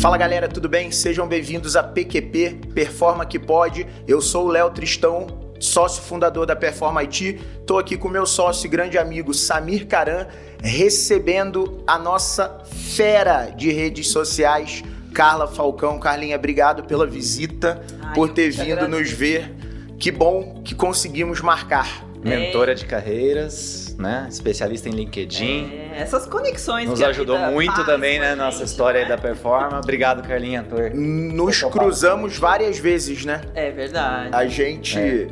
[0.00, 0.90] Fala galera, tudo bem?
[0.90, 3.86] Sejam bem-vindos a PQP, Performa que Pode.
[4.08, 5.26] Eu sou o Léo Tristão,
[5.60, 7.38] sócio fundador da Performa IT.
[7.60, 10.26] Estou aqui com meu sócio e grande amigo Samir Caran,
[10.62, 12.62] recebendo a nossa
[12.96, 14.82] fera de redes sociais,
[15.12, 15.98] Carla Falcão.
[15.98, 18.98] Carlinha, obrigado pela visita, Ai, por ter vindo agradeço.
[19.02, 19.54] nos ver.
[19.98, 22.06] Que bom que conseguimos marcar.
[22.24, 24.26] Mentora de carreiras, né?
[24.28, 25.90] Especialista em LinkedIn.
[25.92, 28.34] É, essas conexões Nos ajudou muito também, né?
[28.34, 29.82] Nossa história aí da performance.
[29.84, 30.90] Obrigado, Carlinha, por.
[30.94, 33.42] Nos cruzamos várias vezes, né?
[33.54, 34.34] É verdade.
[34.34, 34.98] A gente.
[34.98, 35.28] É.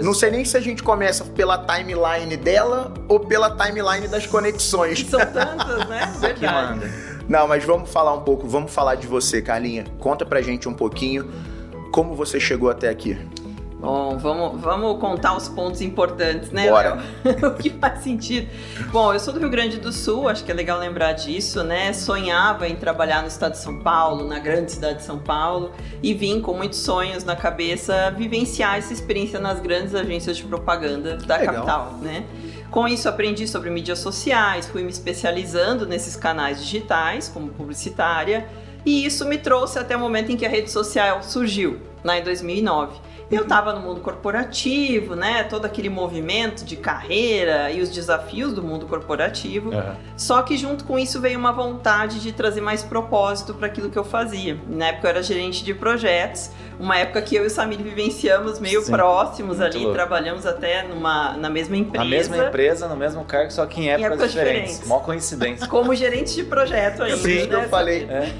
[0.00, 5.00] Não sei nem se a gente começa pela timeline dela ou pela timeline das conexões.
[5.00, 6.12] São tantas, né?
[6.20, 6.34] Verdade.
[6.34, 7.12] Que manda.
[7.28, 9.84] Não, mas vamos falar um pouco, vamos falar de você, Carlinha.
[9.98, 11.28] Conta pra gente um pouquinho
[11.92, 13.18] como você chegou até aqui.
[13.82, 17.02] Bom, vamos, vamos contar os pontos importantes, né, Bora.
[17.42, 18.48] o que faz sentido.
[18.92, 21.92] Bom, eu sou do Rio Grande do Sul, acho que é legal lembrar disso, né?
[21.92, 26.14] Sonhava em trabalhar no estado de São Paulo, na grande cidade de São Paulo, e
[26.14, 31.36] vim com muitos sonhos na cabeça vivenciar essa experiência nas grandes agências de propaganda da
[31.36, 31.54] legal.
[31.54, 32.24] capital, né?
[32.70, 38.46] Com isso, aprendi sobre mídias sociais, fui me especializando nesses canais digitais como publicitária,
[38.86, 42.22] e isso me trouxe até o momento em que a rede social surgiu, lá em
[42.22, 43.10] 2009.
[43.32, 45.42] Eu estava no mundo corporativo, né?
[45.44, 49.70] Todo aquele movimento de carreira e os desafios do mundo corporativo.
[49.70, 49.94] Uhum.
[50.18, 53.98] Só que junto com isso veio uma vontade de trazer mais propósito para aquilo que
[53.98, 54.58] eu fazia.
[54.68, 58.60] Na época eu era gerente de projetos, uma época que eu e o Samir vivenciamos
[58.60, 59.94] meio Sim, próximos ali, louco.
[59.94, 62.04] trabalhamos até numa, na mesma empresa.
[62.04, 64.60] Na mesma empresa, no mesmo cargo, só que em épocas, em épocas diferentes.
[64.60, 64.88] diferentes.
[64.88, 65.66] Mó coincidência.
[65.68, 67.16] Como gerente de projeto ainda.
[67.16, 67.64] Sim, né?
[67.64, 68.06] eu falei.
[68.10, 68.32] É.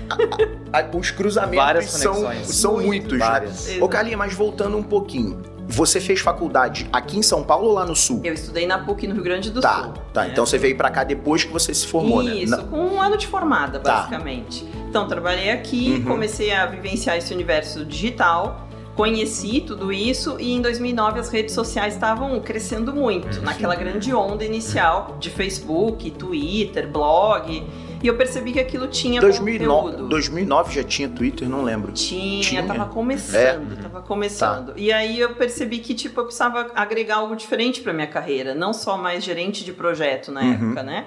[0.92, 3.18] Os cruzamentos são, são muitos.
[3.18, 3.68] Várias.
[3.68, 3.78] Né?
[3.80, 5.40] Ô, Carlinha, mas voltando um pouquinho.
[5.68, 8.20] Você fez faculdade aqui em São Paulo ou lá no Sul?
[8.24, 9.94] Eu estudei na PUC no Rio Grande do tá, Sul.
[10.12, 12.58] Tá, então você veio para cá depois que você se formou, Isso, né?
[12.58, 13.94] Isso, com um ano de formada, tá.
[13.94, 14.64] basicamente.
[14.64, 14.70] Tá.
[14.90, 16.04] Então, trabalhei aqui, uhum.
[16.04, 21.94] comecei a vivenciar esse universo digital conheci tudo isso e em 2009 as redes sociais
[21.94, 23.44] estavam crescendo muito, uhum.
[23.44, 27.64] naquela grande onda inicial de Facebook, Twitter, blog.
[28.02, 30.08] E eu percebi que aquilo tinha 2009, conteúdo.
[30.08, 31.92] 2009 já tinha Twitter, não lembro.
[31.92, 32.62] Tinha, tinha.
[32.64, 33.82] tava começando, é.
[33.82, 34.68] tava começando.
[34.68, 34.74] Tá.
[34.76, 38.72] E aí eu percebi que tipo eu precisava agregar algo diferente para minha carreira, não
[38.72, 40.52] só mais gerente de projeto na uhum.
[40.52, 41.06] época, né?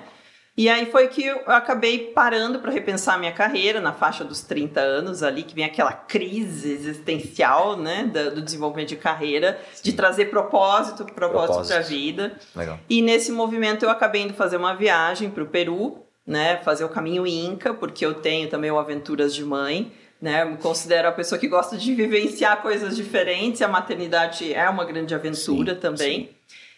[0.58, 4.42] E aí foi que eu acabei parando para repensar a minha carreira na faixa dos
[4.42, 9.84] 30 anos ali, que vem aquela crise existencial, né, do desenvolvimento de carreira, Sim.
[9.84, 12.38] de trazer propósito, propósito para a vida.
[12.56, 12.80] Legal.
[12.90, 16.90] E nesse movimento eu acabei indo fazer uma viagem para o Peru, né, fazer o
[16.90, 19.92] caminho Inca, porque eu tenho também o Aventuras de Mãe,
[20.22, 24.68] né, eu me considero a pessoa que gosta de vivenciar coisas diferentes, a maternidade é
[24.70, 26.20] uma grande aventura sim, também.
[26.20, 26.30] Sim.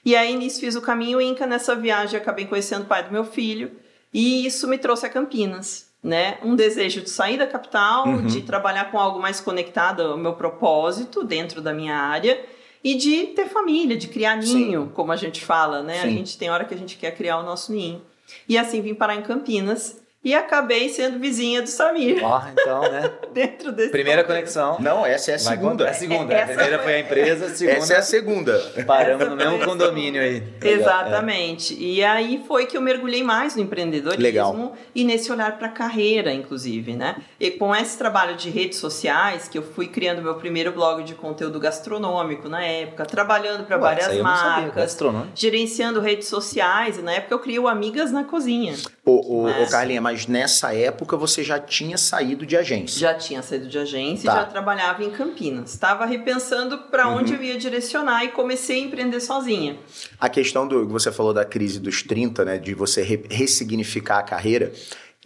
[0.04, 3.24] E aí nisso fiz o caminho Inca, nessa viagem acabei conhecendo o pai do meu
[3.24, 3.72] filho,
[4.14, 5.88] e isso me trouxe a Campinas.
[6.04, 6.38] Né?
[6.44, 8.26] Um desejo de sair da capital, uhum.
[8.28, 12.40] de trabalhar com algo mais conectado ao meu propósito dentro da minha área
[12.84, 14.92] e de ter família, de criar ninho, Sim.
[14.94, 16.02] como a gente fala, né?
[16.02, 16.08] Sim.
[16.08, 18.02] A gente tem hora que a gente quer criar o nosso ninho.
[18.48, 22.20] E assim vim parar em Campinas e acabei sendo vizinha do Samir.
[22.22, 23.12] Ó, oh, então, né?
[23.32, 24.76] Dentro desse Primeira conexão.
[24.78, 25.86] Não, essa é a segunda.
[25.86, 26.36] É a segunda.
[26.36, 26.96] a primeira foi...
[26.96, 27.78] a empresa, a segunda.
[27.78, 28.60] Essa é a segunda.
[28.86, 30.44] Paramos no mesmo condomínio aí.
[30.62, 31.74] Exatamente.
[31.74, 31.78] É.
[31.78, 34.76] E aí foi que eu mergulhei mais no empreendedorismo Legal.
[34.94, 37.16] e nesse olhar para a carreira, inclusive, né?
[37.40, 41.16] E com esse trabalho de redes sociais, que eu fui criando meu primeiro blog de
[41.16, 44.98] conteúdo gastronômico na época, trabalhando para várias marcas,
[45.34, 48.76] gerenciando redes sociais, e na época eu criei o Amigas na Cozinha.
[49.06, 53.00] Ô, ô, ô Carlinha, mas nessa época você já tinha saído de agência.
[53.00, 54.38] Já tinha saído de agência tá.
[54.38, 55.72] e já trabalhava em Campinas.
[55.72, 57.18] Estava repensando para uhum.
[57.18, 59.78] onde eu ia direcionar e comecei a empreender sozinha.
[60.20, 64.20] A questão do que você falou da crise dos 30, né, de você re ressignificar
[64.20, 64.72] a carreira,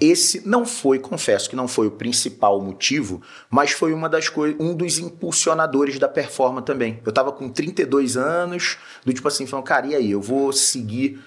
[0.01, 3.21] esse não foi, confesso que não foi o principal motivo,
[3.51, 6.99] mas foi uma das coisas, um dos impulsionadores da performance também.
[7.05, 11.21] Eu estava com 32 anos, do tipo assim, falando, cara, e aí, eu vou seguir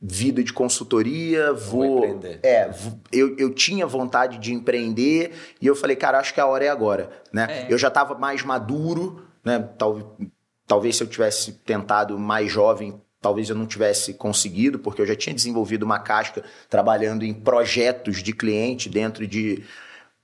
[0.00, 1.98] vida de consultoria, vou.
[1.98, 2.40] vou empreender.
[2.42, 2.70] É,
[3.10, 6.68] eu, eu tinha vontade de empreender e eu falei, cara, acho que a hora é
[6.68, 7.10] agora.
[7.32, 7.46] Né?
[7.48, 7.72] É.
[7.72, 9.58] Eu já estava mais maduro, né?
[9.78, 10.16] Tal,
[10.66, 15.16] talvez se eu tivesse tentado mais jovem, talvez eu não tivesse conseguido, porque eu já
[15.16, 19.64] tinha desenvolvido uma casca trabalhando em projetos de cliente dentro de.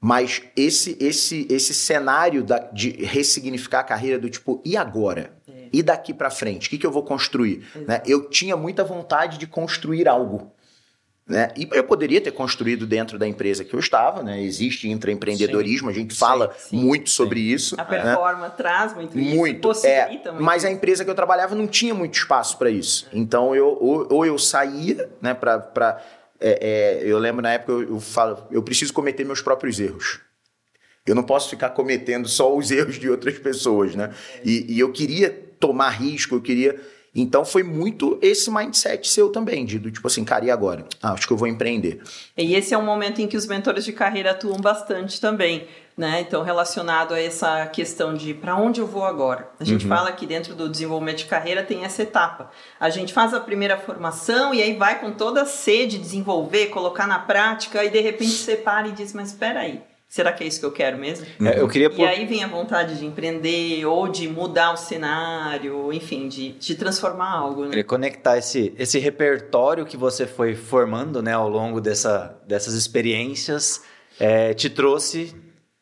[0.01, 5.33] Mas esse esse esse cenário da, de ressignificar a carreira do tipo, e agora?
[5.73, 7.67] E daqui para frente, o que, que eu vou construir?
[7.87, 8.03] Né?
[8.07, 10.53] Eu tinha muita vontade de construir algo.
[11.27, 11.51] Né?
[11.57, 14.43] E eu poderia ter construído dentro da empresa que eu estava, né?
[14.43, 17.17] Existe intraempreendedorismo, a gente fala sim, sim, muito sim.
[17.17, 17.77] sobre isso.
[17.79, 18.55] A performance né?
[18.57, 22.59] traz muito, muito isso, é, Mas a empresa que eu trabalhava não tinha muito espaço
[22.59, 23.09] para isso.
[23.13, 25.33] Então eu ou, ou eu saía, né?
[25.33, 26.03] Para
[26.41, 30.21] é, é, eu lembro na época eu, eu falo, eu preciso cometer meus próprios erros.
[31.07, 34.13] Eu não posso ficar cometendo só os erros de outras pessoas, né?
[34.45, 36.79] E, e eu queria tomar risco, eu queria.
[37.15, 40.87] Então foi muito esse mindset seu também, de do tipo assim, cara, e agora?
[41.01, 42.03] Ah, acho que eu vou empreender.
[42.37, 45.69] E esse é um momento em que os mentores de carreira atuam bastante também.
[45.95, 46.23] Né?
[46.23, 49.51] Então, relacionado a essa questão de para onde eu vou agora.
[49.61, 49.91] A gente uhum.
[49.91, 52.51] fala que dentro do desenvolvimento de carreira tem essa etapa.
[52.81, 57.07] A gente faz a primeira formação e aí vai com toda a sede desenvolver, colocar
[57.07, 59.83] na prática e de repente você para e diz: Mas espera aí.
[60.13, 61.27] Será que é isso que eu quero mesmo?
[61.41, 65.91] É, eu queria E aí vem a vontade de empreender ou de mudar o cenário,
[65.91, 67.63] enfim, de, de transformar algo.
[67.63, 67.69] Né?
[67.71, 73.85] Queria conectar esse, esse repertório que você foi formando né, ao longo dessa, dessas experiências,
[74.21, 75.35] é, te trouxe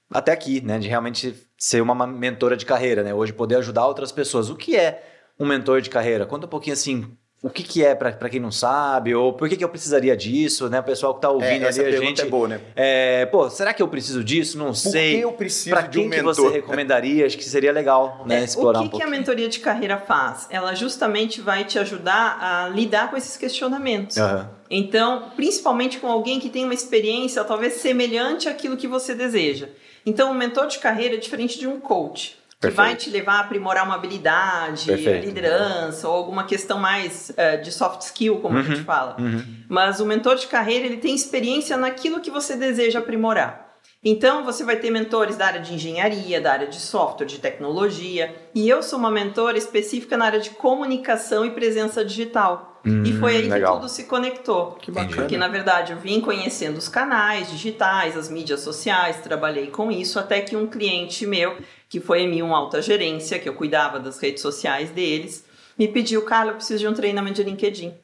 [0.08, 0.78] até aqui, né?
[0.78, 3.12] De realmente ser uma mentora de carreira, né?
[3.12, 4.48] Hoje poder ajudar outras pessoas.
[4.48, 5.02] O que é
[5.40, 6.24] um mentor de carreira?
[6.24, 9.56] Conta um pouquinho assim, o que, que é para quem não sabe, ou por que,
[9.56, 10.80] que eu precisaria disso, né?
[10.80, 12.20] O pessoal que está ouvindo é, essa ali, a gente.
[12.20, 12.60] É boa, né?
[12.76, 14.58] É, pô, será que eu preciso disso?
[14.58, 15.16] Não por sei.
[15.16, 17.24] Que eu preciso pra quem de um que você recomendaria?
[17.24, 18.40] Acho que seria legal, né?
[18.40, 19.10] É, explorar o que, um pouquinho.
[19.10, 20.48] que a mentoria de carreira faz?
[20.50, 24.18] Ela justamente vai te ajudar a lidar com esses questionamentos.
[24.18, 24.44] Uhum.
[24.68, 29.68] Então, principalmente com alguém que tem uma experiência talvez semelhante àquilo que você deseja.
[30.04, 32.39] Então, o mentor de carreira é diferente de um coach.
[32.60, 32.76] Que Perfeito.
[32.88, 35.24] vai te levar a aprimorar uma habilidade, Perfeito.
[35.24, 38.60] liderança ou alguma questão mais uh, de soft skill, como Uhum.
[38.60, 39.16] a gente fala.
[39.18, 39.42] Uhum.
[39.66, 43.66] Mas o mentor de carreira ele tem experiência naquilo que você deseja aprimorar.
[44.04, 48.34] Então você vai ter mentores da área de engenharia, da área de software, de tecnologia.
[48.54, 52.69] E eu sou uma mentora específica na área de comunicação e presença digital.
[52.84, 53.74] E foi aí Hum, legal.
[53.74, 54.72] que tudo se conectou.
[54.80, 55.14] Que bacana.
[55.16, 60.18] Porque na verdade eu vim conhecendo os canais digitais, as mídias sociais, trabalhei com isso
[60.18, 61.56] até que um cliente meu,
[61.88, 65.44] que foi em mim uma alta gerência, que eu cuidava das redes sociais deles,
[65.78, 67.94] me pediu, Carla, eu preciso de um treinamento de LinkedIn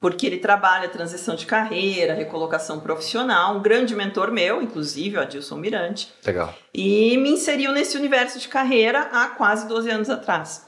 [0.00, 5.56] porque ele trabalha transição de carreira, recolocação profissional, um grande mentor meu, inclusive, o Adilson
[5.58, 6.54] Mirante, Legal.
[6.72, 10.66] e me inseriu nesse universo de carreira há quase 12 anos atrás.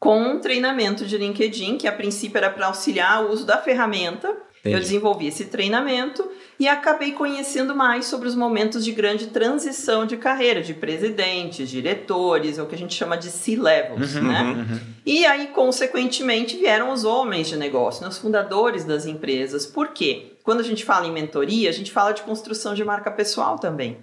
[0.00, 4.28] Com um treinamento de LinkedIn, que a princípio era para auxiliar o uso da ferramenta,
[4.60, 4.74] Entendi.
[4.74, 6.26] eu desenvolvi esse treinamento
[6.58, 12.58] e acabei conhecendo mais sobre os momentos de grande transição de carreira, de presidentes, diretores,
[12.58, 14.42] é o que a gente chama de C-levels, Uhum, né?
[14.42, 14.80] uhum.
[15.04, 19.66] E aí, consequentemente, vieram os homens de negócio, né, os fundadores das empresas.
[19.66, 20.32] Por quê?
[20.42, 23.98] Quando a gente fala em mentoria, a gente fala de construção de marca pessoal também.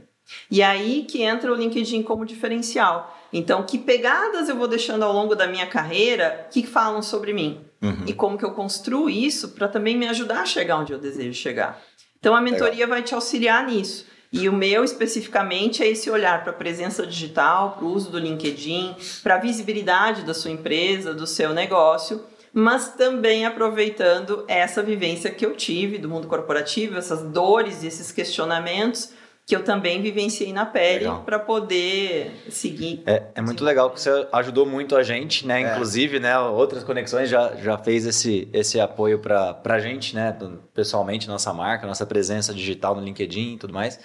[0.51, 3.16] E aí que entra o LinkedIn como diferencial.
[3.37, 7.61] Então, que pegadas eu vou deixando ao longo da minha carreira que falam sobre mim?
[7.81, 8.03] Uhum.
[8.07, 11.33] E como que eu construo isso para também me ajudar a chegar onde eu desejo
[11.33, 11.79] chegar?
[12.19, 14.07] Então, a mentoria vai te auxiliar nisso.
[14.33, 18.19] E o meu, especificamente, é esse olhar para a presença digital, para o uso do
[18.19, 25.29] LinkedIn, para a visibilidade da sua empresa, do seu negócio, mas também aproveitando essa vivência
[25.29, 29.11] que eu tive do mundo corporativo, essas dores e esses questionamentos
[29.47, 33.01] que eu também vivenciei na pele para poder seguir.
[33.05, 35.63] É, é muito legal que você ajudou muito a gente, né?
[35.63, 35.71] É.
[35.71, 36.37] Inclusive, né?
[36.37, 40.37] Outras conexões já, já fez esse, esse apoio para a gente, né?
[40.73, 43.97] Pessoalmente, nossa marca, nossa presença digital no LinkedIn e tudo mais.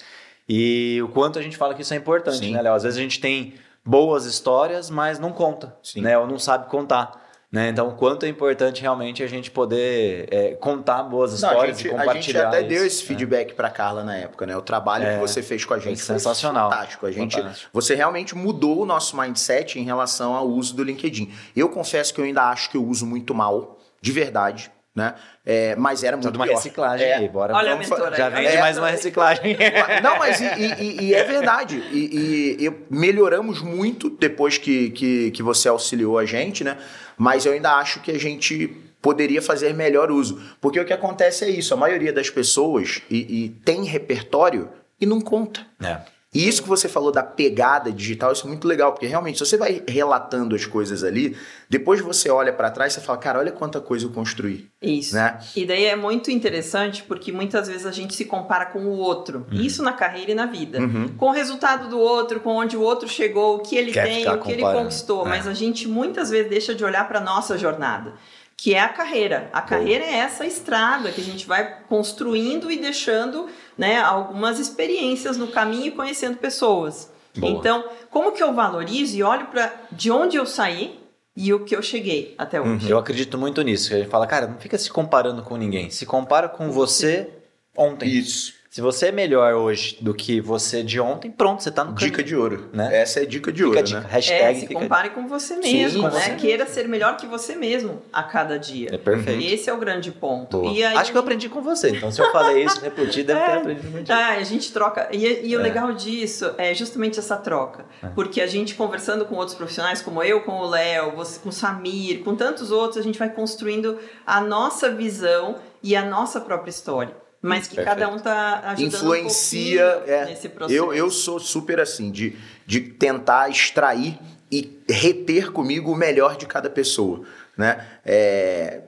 [0.49, 2.53] E o quanto a gente fala que isso é importante, Sim.
[2.53, 2.75] né, Léo?
[2.75, 3.55] Às vezes a gente tem
[3.85, 6.03] boas histórias, mas não conta, Sim.
[6.03, 6.17] né?
[6.17, 7.21] Ou não sabe contar.
[7.53, 7.69] Né?
[7.69, 11.77] Então, o quanto é importante realmente a gente poder é, contar boas Não, a histórias
[11.77, 13.09] gente, e a compartilhar gente até deu esse né?
[13.09, 14.57] feedback pra Carla na época, né?
[14.57, 16.71] O trabalho É, que você fez com a gente foi sensacional.
[16.71, 17.05] fantástico.
[17.05, 17.69] A gente, Fantástico.
[17.71, 21.31] você realmente mudou o nosso mindset em relação ao uso do LinkedIn.
[21.55, 25.15] Eu confesso que eu ainda acho que eu uso muito mal, de verdade, né?
[25.45, 26.57] É, mas era muito Tudo uma pior.
[26.57, 27.15] reciclagem É.
[27.15, 27.55] aí, bora.
[27.55, 29.57] Olha a Vamos mentora fa- Já aí, vem olha de a mais uma mentora reciclagem.
[30.03, 31.83] Não, mas e, e- e é verdade.
[31.91, 36.77] E, e- e melhoramos muito depois que, que, que você auxiliou a gente, né?
[37.17, 38.69] Mas eu ainda acho que a gente
[39.01, 40.41] poderia fazer melhor uso.
[40.61, 44.69] Porque o que acontece é isso: a maioria das pessoas e, e tem repertório
[45.01, 45.67] e não conta.
[45.83, 45.99] É.
[46.35, 49.45] E isso que você falou da pegada digital, isso é muito legal, porque realmente, se
[49.45, 51.37] você vai relatando as coisas ali,
[51.69, 55.15] depois você olha pra trás e você fala, cara, olha quanta coisa eu construí, Isso.
[55.15, 55.39] né?
[55.55, 59.47] E daí é muito interessante porque muitas vezes a gente se compara com o outro.
[59.53, 60.81] Isso na carreira e na vida.
[60.81, 61.09] Uhum.
[61.19, 64.29] Com o resultado do outro, com onde o outro chegou, o que ele Quer tem,
[64.29, 65.27] o que ele conquistou.
[65.27, 65.29] É.
[65.29, 68.15] Mas a gente muitas vezes deixa de olhar para nossa jornada.
[68.63, 69.51] Que é a carreira.
[69.53, 75.37] A carreira é essa estrada que a gente vai construindo e deixando né, algumas experiências
[75.37, 77.11] no caminho e conhecendo pessoas.
[77.37, 77.53] Boa.
[77.53, 81.01] Então, como que eu valorizo e olho para de onde eu saí
[81.35, 82.89] e o que eu cheguei até hoje?
[82.89, 83.89] Eu acredito muito nisso.
[83.89, 85.91] que A gente fala, cara, não fica se comparando com ninguém.
[85.91, 87.31] Se compara com você
[87.77, 88.09] ontem.
[88.09, 88.55] Isso.
[88.73, 92.11] Se você é melhor hoje do que você de ontem, pronto, você tá no Dica
[92.11, 92.27] caminho.
[92.27, 92.71] de ouro.
[92.73, 93.03] Né?
[93.03, 94.01] Essa é dica de Fica ouro, a dica.
[94.01, 94.07] né?
[94.09, 96.19] Hashtag É, se compare com você Sim, mesmo, com né?
[96.19, 98.89] você Queira ser melhor que você mesmo a cada dia.
[98.91, 99.45] É perfeito.
[99.45, 100.65] Esse é o grande ponto.
[100.73, 103.41] E aí, Acho que eu aprendi com você, então se eu falei isso, repetir, deve
[103.41, 103.55] ter É.
[103.57, 104.11] aprendido contigo.
[104.11, 105.07] Ah, a gente troca.
[105.13, 105.63] E, e o É.
[105.63, 107.85] legal disso é justamente essa troca.
[108.15, 111.53] Porque a gente conversando com outros profissionais, como eu, com o Léo, você- com o
[111.53, 116.71] Samir, com tantos outros, a gente vai construindo a nossa visão e a nossa própria
[116.71, 117.21] história.
[117.43, 117.99] Mas que Perfeito.
[117.99, 119.99] cada um tá ajudando Influencia.
[120.07, 120.79] um é, nesse processo.
[120.79, 124.17] eu, eu sou super assim, de, de tentar extrair
[124.51, 127.23] e reter comigo o melhor de cada pessoa.
[127.59, 127.85] Né?
[128.05, 128.83] É,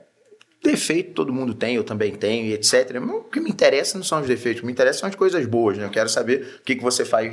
[0.63, 2.97] defeito todo mundo tem, eu também tenho, etc.
[3.01, 5.15] Mas o que me interessa não são os defeitos, o que me interessa são as
[5.15, 5.77] coisas boas.
[5.77, 5.85] Né?
[5.85, 7.31] Eu quero saber o que, que você faz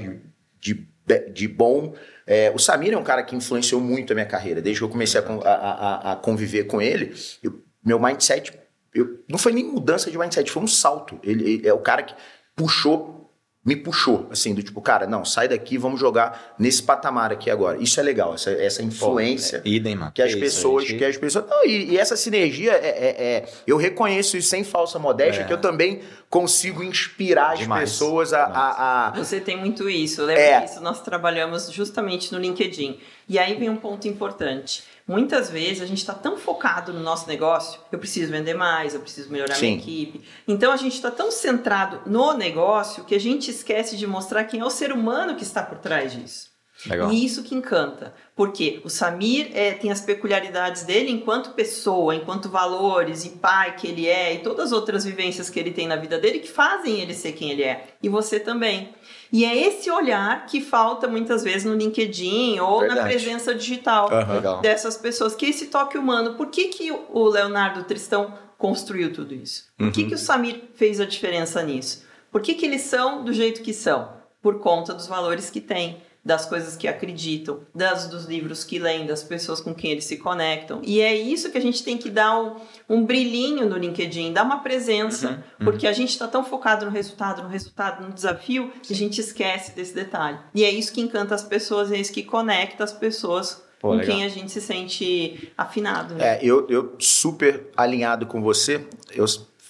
[0.61, 0.75] de,
[1.07, 1.95] de, de bom.
[2.27, 4.61] É, o Samir é um cara que influenciou muito a minha carreira.
[4.61, 8.53] Desde que eu comecei a, a- a- a conviver com ele, eu- meu mindset
[8.95, 11.19] eu- não foi nem mudança de mindset, foi um salto.
[11.23, 12.15] Ele, ele é o cara que
[12.57, 13.21] puxou,
[13.65, 17.81] me puxou, assim, do tipo, cara, não, sai daqui, vamos jogar nesse patamar aqui agora.
[17.81, 19.63] Isso é legal, essa, essa influência.
[19.65, 20.11] Idem, mano.
[20.13, 21.47] Que as Isso, pessoas, gente- que as pessoas.
[21.49, 25.45] Não, e, e essa sinergia é, é- é- Eu reconheço isso sem falsa modéstia, É.
[25.45, 30.23] que eu também consigo inspirar as Demais, pessoas a- a- a, Você tem muito isso.
[30.23, 30.61] Eu lembro É.
[30.63, 30.81] disso.
[30.81, 32.99] Nós trabalhamos justamente no LinkedIn.
[33.29, 34.83] E aí vem um ponto importante.
[35.13, 39.01] Muitas vezes a gente está tão focado no nosso negócio, eu preciso vender mais, eu
[39.01, 39.67] preciso melhorar Sim.
[39.67, 40.23] minha equipe.
[40.49, 44.61] Então a gente está tão centrado no negócio que a gente esquece de mostrar quem
[44.61, 46.51] é o ser humano que está por trás disso.
[46.87, 47.13] Legal.
[47.13, 48.15] E isso que encanta.
[48.35, 53.87] Porque o Samir é, tem as peculiaridades dele enquanto pessoa, enquanto valores e pai que
[53.87, 57.01] ele é, e todas as outras vivências que ele tem na vida dele que fazem
[57.01, 57.87] ele ser quem ele é.
[58.03, 58.95] E você também.
[59.33, 63.09] E é esse olhar que falta muitas vezes no LinkedIn ou na Verdade.
[63.09, 64.11] presença digital.
[64.11, 64.61] Legal.
[64.61, 66.35] dessas pessoas, que é esse toque humano.
[66.35, 69.65] Por que, que o Leonardo Tristão construiu tudo isso?
[69.79, 69.93] Por Uhum.
[69.93, 72.05] que, que o Samir fez a diferença nisso?
[72.31, 74.11] Por que, que eles são do jeito que são?
[74.43, 79.07] Por conta dos valores que têm, das coisas que acreditam, das, dos livros que leem,
[79.07, 80.81] das pessoas com quem eles se conectam.
[80.85, 82.57] E é isso que a gente tem que dar um,
[82.89, 86.91] um brilhinho no LinkedIn, dar uma presença, Uhum, porque a gente está tão focado no
[86.91, 90.39] resultado, no resultado, no desafio, que a gente esquece desse detalhe.
[90.55, 93.95] E é isso que encanta as pessoas, é isso que conecta as pessoas Pô, com
[93.97, 94.15] legal.
[94.15, 96.15] quem a gente se sente afinado.
[96.15, 96.37] Né?
[96.37, 99.25] É, eu, eu super alinhado com você, eu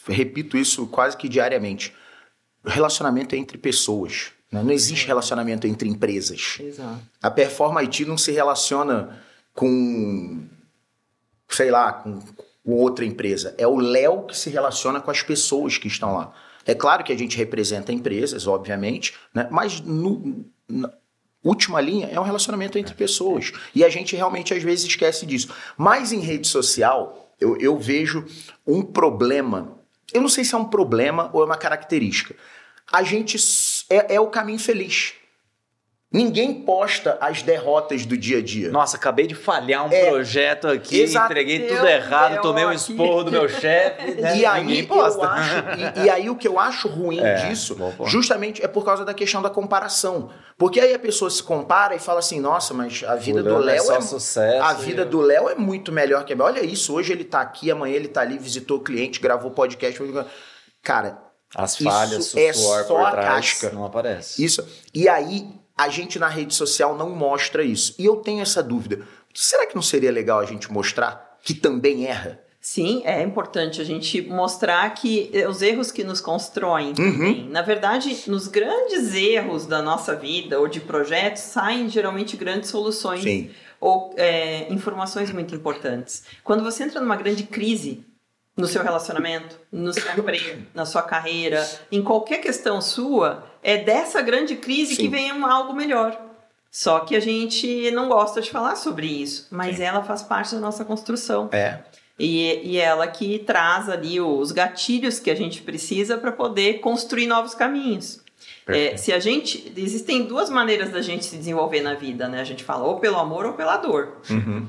[0.06, 1.94] repito isso quase que diariamente.
[2.64, 4.32] Relacionamento é entre pessoas.
[4.52, 4.62] Né?
[4.62, 6.58] Não existe relacionamento entre empresas.
[6.60, 7.00] Exato.
[7.22, 9.18] A Performa IT não se relaciona
[9.54, 10.44] com,
[11.48, 12.20] sei lá, com,
[12.62, 13.54] com outra empresa.
[13.56, 16.32] É o Léo que se relaciona com as pessoas que estão lá.
[16.66, 19.48] É claro que a gente representa empresas, obviamente, né?
[19.50, 20.92] mas no, na
[21.42, 23.52] última linha é um relacionamento entre pessoas.
[23.74, 25.48] E a gente realmente às vezes esquece disso.
[25.76, 28.24] Mas em rede social, eu, eu vejo
[28.66, 29.76] um problema.
[30.12, 32.36] Eu não sei se é um problema ou é uma característica.
[32.92, 33.38] A gente
[33.96, 35.14] é, é o caminho feliz.
[36.14, 38.68] Ninguém posta as derrotas do dia a dia.
[38.70, 40.10] Nossa, acabei de falhar um É.
[40.10, 41.32] projeto aqui, Exato.
[41.32, 44.20] entreguei tudo errado, tomei um esporro do meu chefe.
[44.20, 44.36] né?
[44.36, 45.26] E aí, posta.
[45.26, 45.54] acho,
[46.00, 49.14] e, e aí o que eu acho ruim É, disso, justamente é por causa da
[49.14, 50.28] questão da comparação.
[50.58, 53.64] Porque aí a pessoa se compara e fala assim, nossa, mas a vida do é
[53.72, 54.62] Léo só é, sucesso.
[54.62, 56.44] a vida do Léo é muito melhor que a minha.
[56.46, 59.98] Olha isso, hoje ele tá aqui, amanhã ele tá ali, visitou o cliente, gravou podcast.
[60.82, 61.16] Cara,
[61.54, 63.70] As Isso falhas, o é suor só por a trás casca.
[63.70, 64.42] não aparece.
[64.44, 64.66] isso.
[64.94, 67.94] E aí a gente na rede social não mostra isso.
[67.98, 69.00] E eu tenho essa dúvida.
[69.34, 72.40] Será que não seria legal a gente mostrar que também erra?
[72.60, 77.48] Sim, é importante a gente mostrar que eh, os erros que nos constroem Uhum.
[77.50, 83.24] Na verdade, nos grandes erros da nossa vida ou de projetos saem geralmente grandes soluções
[83.24, 83.50] Sim.
[83.80, 86.22] ou é, informações muito importantes.
[86.44, 88.04] Quando você entra numa grande crise
[88.56, 94.20] no seu relacionamento, no seu emprego, na sua carreira, em qualquer questão sua, é dessa
[94.20, 95.02] grande crise Sim.
[95.02, 96.20] que vem algo melhor.
[96.70, 100.60] Só que a gente não gosta de falar sobre isso, mas ela faz parte da
[100.60, 101.50] nossa construção.
[101.52, 101.80] É.
[102.18, 107.26] E, e ela que traz ali os gatilhos que a gente precisa para poder construir
[107.26, 108.22] novos caminhos.
[108.66, 109.72] É, se a gente.
[109.76, 112.40] Existem duas maneiras da gente se desenvolver na vida, né?
[112.40, 114.18] A gente fala ou pelo amor ou pela dor.
[114.30, 114.66] Uhum.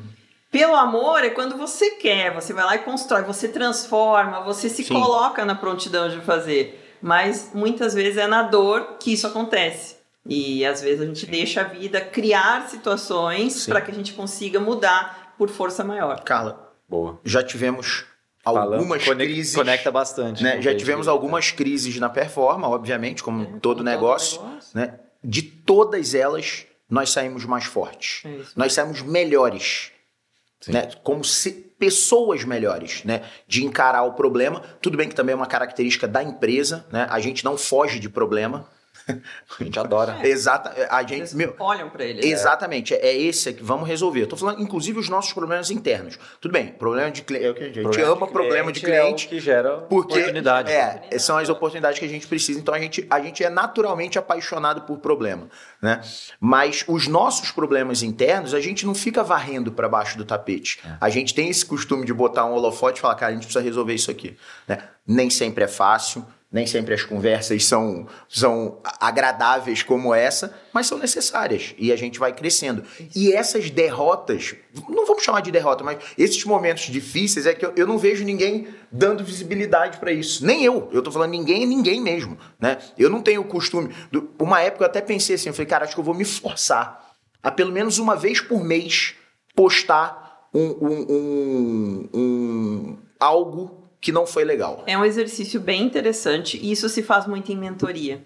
[0.54, 4.84] Pelo amor é quando você quer, você vai lá e constrói, você transforma, você se
[4.84, 4.94] Sim.
[4.94, 6.96] coloca na prontidão de fazer.
[7.02, 9.98] Mas muitas vezes é na dor que isso acontece.
[10.26, 13.72] E às vezes a gente deixa a vida criar situações Sim.
[13.72, 16.22] para que a gente consiga mudar por força maior.
[16.24, 17.20] Carla, Boa.
[17.26, 18.06] já tivemos
[18.44, 19.56] Falando, algumas conec- crises.
[19.56, 20.44] Conecta bastante.
[20.44, 20.62] né?
[20.62, 24.40] Já tivemos gente- algumas crises na performance, obviamente, como todo Como negócio.
[24.74, 25.00] Né?
[25.24, 28.22] De todas elas, nós saímos mais fortes.
[28.24, 28.40] É.
[28.56, 29.92] Nós saímos melhores.
[30.72, 30.90] Né?
[31.04, 33.24] Como se, pessoas melhores, né?
[33.48, 34.62] De encarar o problema.
[34.82, 37.08] Tudo bem que também é uma característica da empresa, né?
[37.10, 38.68] A gente não foge de problema.
[39.60, 40.18] A gente adora.
[40.22, 40.28] É.
[40.28, 42.22] Exata, a gente, meu, olham para ele.
[42.22, 42.28] Né?
[42.28, 44.24] Exatamente, é, é esse que vamos resolver.
[44.24, 46.18] Eu tô falando, inclusive, os nossos problemas internos.
[46.40, 47.46] Tudo bem, problema de cliente.
[47.46, 49.26] É a gente problema ama de problema de cliente.
[49.26, 50.72] É que gera porque, oportunidade.
[50.72, 52.60] É, são as oportunidades que a gente precisa.
[52.60, 55.48] Então a gente, a gente é naturalmente apaixonado por problema.
[55.82, 56.02] Né?
[56.40, 60.80] Mas os nossos problemas internos, a gente não fica varrendo para baixo do tapete.
[60.86, 60.98] É.
[61.00, 63.64] A gente tem esse costume de botar um holofote e falar, cara, a gente precisa
[63.64, 64.38] resolver isso aqui.
[64.68, 64.80] Né?
[65.06, 71.00] Nem sempre é fácil nem sempre as conversas são, são agradáveis como essa, mas são
[71.00, 72.84] necessárias e a gente vai crescendo.
[73.16, 74.54] E essas derrotas,
[74.88, 78.24] não vamos chamar de derrota, mas esses momentos difíceis é que eu, eu não vejo
[78.24, 80.46] ninguém dando visibilidade para isso.
[80.46, 80.88] Nem eu.
[80.94, 82.78] Eu tô falando ninguém, ninguém mesmo, né?
[83.00, 83.90] Eu não tenho o costume.
[84.40, 87.04] Uma época eu até pensei assim, eu falei, cara, acho que eu vou me forçar
[87.42, 89.16] a pelo menos uma vez por mês
[89.56, 94.84] postar um, um, um, um algo que não foi legal.
[94.86, 98.22] É um exercício bem interessante e isso se faz muito em mentoria.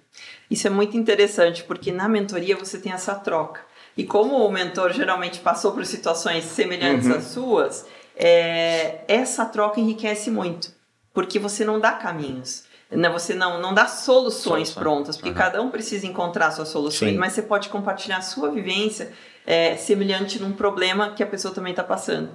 [0.50, 3.62] Isso é muito interessante porque na mentoria você tem essa troca.
[3.96, 7.15] E como o mentor geralmente passou por situações semelhantes uhum.
[7.15, 10.72] às suas, é, essa troca enriquece muito,
[11.13, 12.63] porque você não dá caminhos.
[12.89, 13.07] Né?
[13.10, 14.81] Você não, não dá soluções Solução.
[14.81, 15.36] prontas, porque uhum.
[15.36, 17.19] cada um precisa encontrar suas soluções, Sim.
[17.19, 19.13] mas você pode compartilhar a sua vivência
[19.46, 22.31] é, semelhante num problema que a pessoa também está passando.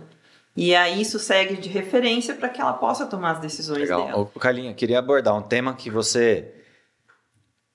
[0.57, 4.07] E aí isso segue de referência para que ela possa tomar as decisões Legal.
[4.07, 4.19] dela.
[4.19, 6.53] Ô, Carlinha, queria abordar um tema que você,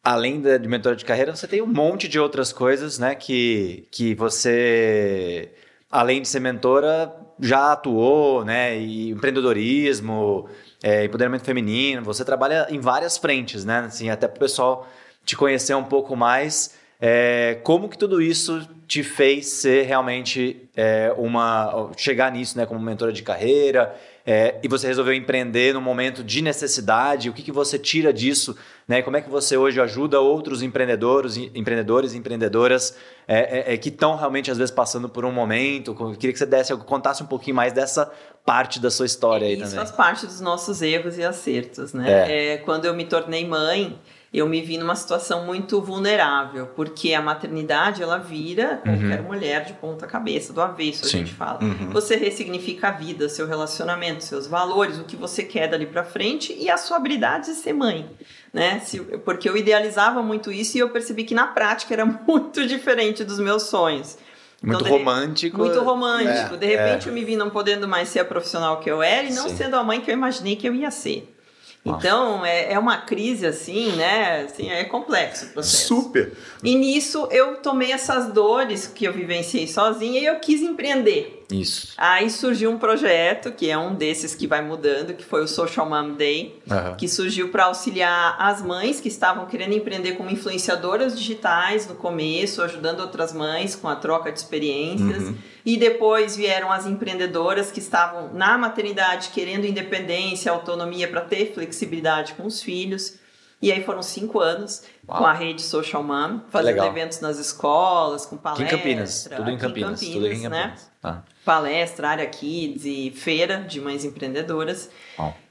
[0.03, 3.15] além de mentora de carreira, você tem um monte de outras coisas, né?
[3.15, 5.51] Que, que você,
[5.89, 8.77] além de ser mentora, já atuou, né?
[8.77, 10.47] E empreendedorismo,
[10.83, 13.79] é, empoderamento feminino, você trabalha em várias frentes, né?
[13.79, 14.87] Assim, até para o pessoal
[15.25, 16.75] te conhecer um pouco mais.
[16.99, 22.79] É, como que tudo isso te fez ser realmente é, uma chegar nisso, né, como
[22.79, 23.95] mentora de carreira?
[24.29, 27.29] É, e você resolveu empreender num momento de necessidade.
[27.29, 28.57] O que, que você tira disso?
[28.85, 29.01] Né?
[29.01, 33.87] Como é que você hoje ajuda outros empreendedores, empreendedores e empreendedoras é, é, é, que
[33.87, 35.95] estão realmente às vezes passando por um momento?
[35.97, 38.11] Eu queria que você desse, contasse um pouquinho mais dessa
[38.45, 39.77] parte da sua história aí Isso também.
[39.77, 42.57] faz parte dos nossos erros e acertos, né?
[42.65, 43.97] quando eu me tornei mãe
[44.37, 49.27] eu me vi numa situação muito vulnerável, porque a maternidade ela vira qualquer uhum.
[49.27, 51.17] mulher de ponta cabeça, do avesso, Sim.
[51.17, 51.63] a gente fala.
[51.63, 51.89] Uhum.
[51.91, 56.55] Você ressignifica a vida, seu relacionamento, seus valores, o que você quer dali para frente
[56.57, 58.09] e a sua habilidade de ser mãe,
[58.53, 58.79] né?
[58.79, 63.23] Se, porque eu idealizava muito isso e eu percebi que na prática era muito diferente
[63.23, 64.17] dos meus sonhos.
[64.61, 65.57] Muito então, romântico.
[65.57, 66.55] Muito romântico.
[66.55, 67.11] É, de repente é.
[67.11, 69.55] eu me vi não podendo mais ser a profissional que eu era e não Sim.
[69.55, 71.36] sendo a mãe que eu imaginei que eu ia ser.
[71.85, 74.41] Então, é, é uma crise assim, né?
[74.41, 75.87] Assim, é complexo o processo.
[75.87, 76.33] Super!
[76.63, 81.45] E nisso eu tomei essas dores que eu vivenciei sozinha e eu quis empreender.
[81.49, 81.93] Isso.
[81.97, 85.89] Aí surgiu um projeto, que é um desses que vai mudando, que foi o Social
[85.89, 86.95] Mom Day, uhum.
[86.95, 92.61] que surgiu para auxiliar as mães que estavam querendo empreender como influenciadoras digitais no começo,
[92.61, 95.23] ajudando outras mães com a troca de experiências.
[95.23, 95.37] Uhum.
[95.67, 102.35] E depois vieram as empreendedoras que estavam na maternidade querendo independência, autonomia para ter flexibilidade
[102.35, 103.15] com os filhos.
[103.61, 105.17] E aí foram cinco anos Uau.
[105.17, 106.87] com a rede Social Mom, fazendo Legal.
[106.87, 108.69] eventos nas escolas, com palestras.
[108.69, 109.99] Aqui em Campinas, tudo em Campinas.
[109.99, 110.51] Campinas tudo em Campinas.
[110.51, 110.75] Né?
[111.01, 111.23] Tá.
[111.43, 114.89] Palestra, área kids e feira de mães empreendedoras.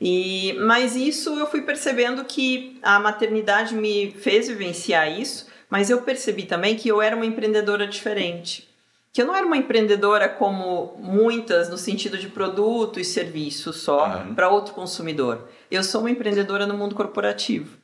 [0.00, 6.00] E, mas isso eu fui percebendo que a maternidade me fez vivenciar isso, mas eu
[6.00, 8.66] percebi também que eu era uma empreendedora diferente.
[9.16, 14.08] Que eu não era uma empreendedora como muitas, no sentido de produto e serviço só,
[14.08, 14.34] uhum.
[14.34, 15.48] para outro consumidor.
[15.70, 17.78] Eu sou uma empreendedora no mundo corporativo.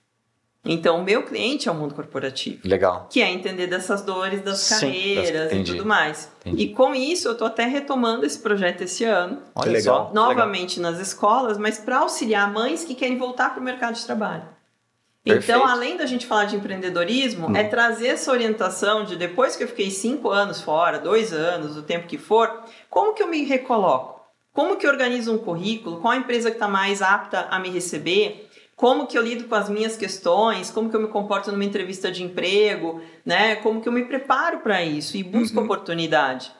[0.63, 2.61] Então, o meu cliente é o mundo corporativo.
[2.69, 3.09] Legal.
[3.11, 5.53] Que é entender dessas dores das Sim, carreiras das...
[5.53, 6.31] e tudo mais.
[6.45, 6.65] Entendi.
[6.65, 9.39] E com isso, eu estou até retomando esse projeto esse ano.
[9.55, 10.09] Olha que legal.
[10.09, 10.93] Só, novamente legal.
[10.93, 14.45] nas escolas, mas para auxiliar mães que querem voltar para o mercado de trabalho.
[15.25, 15.45] Perfeito.
[15.45, 17.57] Então, além da gente falar de empreendedorismo, hum.
[17.57, 21.83] é trazer essa orientação de depois que eu fiquei cinco anos fora, dois anos, o
[21.83, 24.21] tempo que for, como que eu me recoloco?
[24.53, 26.01] Como que eu organizo um currículo?
[26.01, 28.49] Qual a empresa que está mais apta a me receber?
[28.75, 32.11] como que eu lido com as minhas questões, como que eu me comporto numa entrevista
[32.11, 33.55] de emprego, né?
[33.55, 35.65] Como que eu me preparo para isso e busco uhum.
[35.65, 36.53] oportunidade.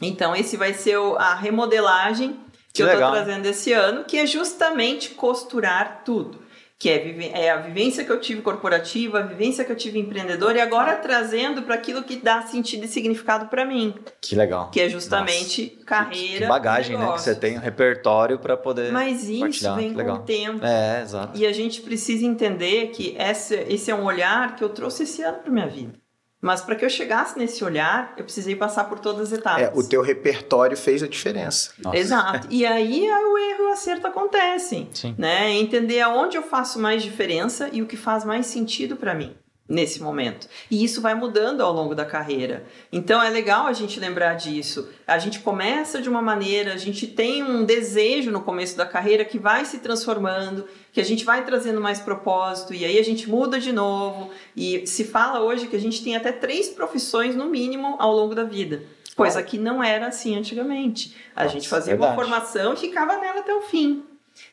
[0.00, 2.38] Então, esse vai ser a remodelagem
[2.72, 6.43] que, que eu estou trazendo esse ano, que é justamente costurar tudo
[6.84, 10.58] que é, é, a vivência que eu tive corporativa, a vivência que eu tive empreendedora,
[10.58, 13.94] e agora trazendo para aquilo que dá sentido e significado para mim.
[14.20, 14.70] Que legal.
[14.70, 15.86] Que é justamente Nossa.
[15.86, 16.40] carreira.
[16.40, 17.06] Que bagagem, né?
[17.06, 18.92] Que você tem um repertório para poder.
[18.92, 20.62] Mas isso vem com o tempo.
[20.62, 21.38] É, exato.
[21.38, 25.22] E a gente precisa entender que esse, esse é um olhar que eu trouxe esse
[25.22, 26.03] ano para minha vida.
[26.44, 29.62] Mas para que eu chegasse nesse olhar, eu precisei passar por todas as etapas.
[29.62, 31.72] É, o teu repertório fez a diferença.
[31.78, 31.96] Nossa.
[31.96, 32.48] Exato.
[32.50, 34.90] E aí o erro e o acerto acontecem.
[34.92, 35.14] Sim.
[35.16, 35.52] Né?
[35.52, 39.34] Entender aonde eu faço mais diferença e o que faz mais sentido para mim
[39.68, 40.46] nesse momento.
[40.70, 42.64] E isso vai mudando ao longo da carreira.
[42.92, 44.88] Então é legal a gente lembrar disso.
[45.06, 49.24] A gente começa de uma maneira, a gente tem um desejo no começo da carreira
[49.24, 53.28] que vai se transformando, que a gente vai trazendo mais propósito e aí a gente
[53.28, 54.30] muda de novo.
[54.54, 58.34] E se fala hoje que a gente tem até três profissões no mínimo ao longo
[58.34, 58.82] da vida.
[59.16, 61.16] Coisa que não era assim antigamente.
[61.36, 62.12] A Nossa, gente fazia verdade.
[62.12, 64.04] uma formação e ficava nela até o fim.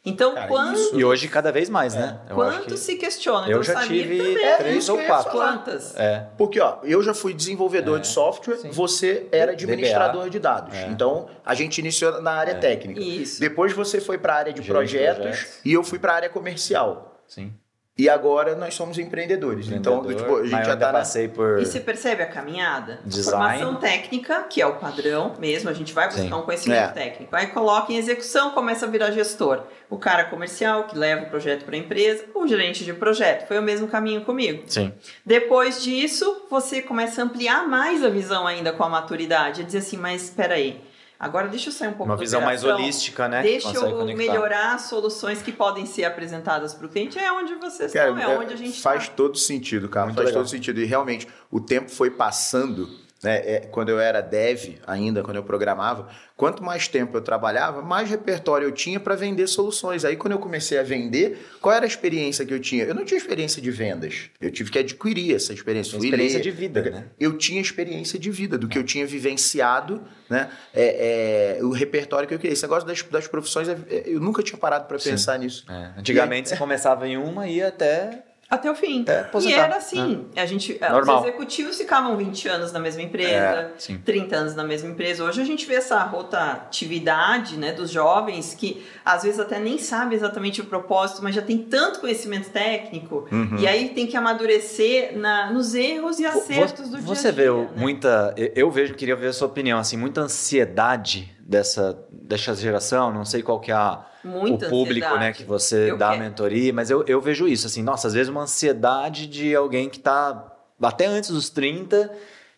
[0.05, 0.75] Então, Cara, quando.
[0.75, 0.99] Isso...
[0.99, 2.19] E hoje cada vez mais, né?
[2.29, 2.33] É.
[2.33, 2.77] Quanto que...
[2.77, 3.47] se questiona?
[3.47, 5.31] Eu então, já tive três ou quatro.
[5.31, 5.95] Quantas?
[5.95, 6.27] É.
[6.37, 8.01] Porque, ó, eu já fui desenvolvedor é.
[8.01, 8.71] de software, Sim.
[8.71, 10.29] você era administrador DBA.
[10.29, 10.75] de dados.
[10.75, 10.87] É.
[10.87, 12.55] Então, a gente iniciou na área é.
[12.55, 12.99] técnica.
[12.99, 13.39] Isso.
[13.39, 16.29] Depois você foi para a área de projetos, projetos, e eu fui para a área
[16.29, 17.19] comercial.
[17.27, 17.53] Sim.
[18.01, 19.69] E agora nós somos empreendedores.
[19.69, 21.33] Então, Empreendedor, então, tipo, a gente já tá passei na...
[21.35, 22.99] por E você percebe a caminhada?
[23.05, 23.59] Design.
[23.59, 26.33] Formação técnica, que é o padrão mesmo, a gente vai buscar Sim.
[26.33, 26.87] um conhecimento é.
[26.87, 27.35] técnico.
[27.35, 29.65] Aí coloca em execução, começa a virar gestor.
[29.87, 33.47] O cara comercial que leva o projeto para a empresa, o gerente de projeto.
[33.47, 34.63] Foi o mesmo caminho comigo.
[34.65, 34.91] Sim.
[35.23, 39.61] Depois disso, você começa a ampliar mais a visão ainda com a maturidade.
[39.61, 40.81] A dizer assim, mas espera aí
[41.21, 43.43] Agora deixa eu sair um pouco Uma visão mais holística, né?
[43.43, 44.17] Deixa eu conectar.
[44.17, 47.19] melhorar soluções que podem ser apresentadas para o cliente.
[47.19, 49.13] É onde vocês Cara, estão, é, é onde a gente Faz tá.
[49.15, 50.07] todo sentido, cara.
[50.07, 50.41] Muito faz legal.
[50.41, 50.81] todo sentido.
[50.81, 52.89] E realmente, o tempo foi passando
[53.23, 53.37] né?
[53.37, 58.09] É, quando eu era dev ainda, quando eu programava, quanto mais tempo eu trabalhava, mais
[58.09, 60.03] repertório eu tinha para vender soluções.
[60.03, 62.83] Aí quando eu comecei a vender, qual era a experiência que eu tinha?
[62.83, 64.29] Eu não tinha experiência de vendas.
[64.39, 65.97] Eu tive que adquirir essa experiência.
[65.97, 67.05] Fui experiência ler, de vida, né?
[67.19, 70.49] Eu tinha experiência de vida, do que eu tinha vivenciado, né?
[70.73, 72.53] É, é, o repertório que eu queria.
[72.53, 75.65] Esse negócio das, das profissões, é, é, eu nunca tinha parado para pensar nisso.
[75.95, 79.05] Antigamente aí, você começava em uma e ia até até o fim.
[79.07, 80.25] É, e era assim.
[80.35, 80.41] É.
[80.41, 81.21] A gente, Normal.
[81.21, 85.23] Os executivos ficavam 20 anos na mesma empresa, é, 30 anos na mesma empresa.
[85.23, 90.15] Hoje a gente vê essa rotatividade né, dos jovens que às vezes até nem sabe
[90.15, 93.25] exatamente o propósito, mas já tem tanto conhecimento técnico.
[93.31, 93.55] Uhum.
[93.57, 97.69] E aí tem que amadurecer na, nos erros e acertos do dia Você vê né?
[97.77, 98.35] muita.
[98.53, 103.43] Eu vejo, queria ver a sua opinião, assim, muita ansiedade dessa, dessa geração, não sei
[103.43, 105.19] qual que é a, Muita o público ansiedade.
[105.19, 106.21] né, que você eu dá quero.
[106.21, 109.97] mentoria, mas eu, eu vejo isso, assim, nossa, às vezes uma ansiedade de alguém que
[109.97, 112.09] está até antes dos 30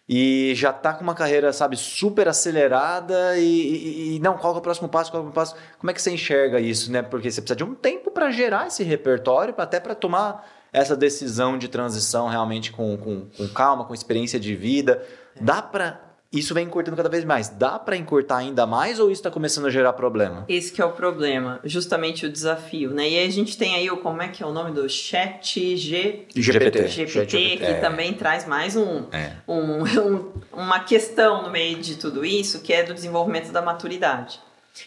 [0.07, 4.57] e já está com uma carreira, sabe, super acelerada e, e, e, não, qual é
[4.57, 5.77] o próximo passo, qual é o próximo passo?
[5.79, 7.01] Como é que você enxerga isso, né?
[7.01, 11.57] Porque você precisa de um tempo para gerar esse repertório, até para tomar essa decisão
[11.57, 15.03] de transição realmente com, com, com calma, com experiência de vida.
[15.39, 15.99] Dá para
[16.33, 17.47] isso vem encurtando cada vez mais.
[17.47, 20.45] Dá para encurtar ainda mais ou isso está começando a gerar problema?
[20.49, 23.07] Esse que é o problema, justamente o desafio, né?
[23.07, 25.77] E aí a gente tem aí o como é que é o nome do Chat
[25.77, 26.25] G...
[26.35, 27.73] GPT, GPT, que é.
[27.75, 29.33] também traz mais um, é.
[29.47, 34.39] um, um, uma questão no meio de tudo isso, que é do desenvolvimento da maturidade.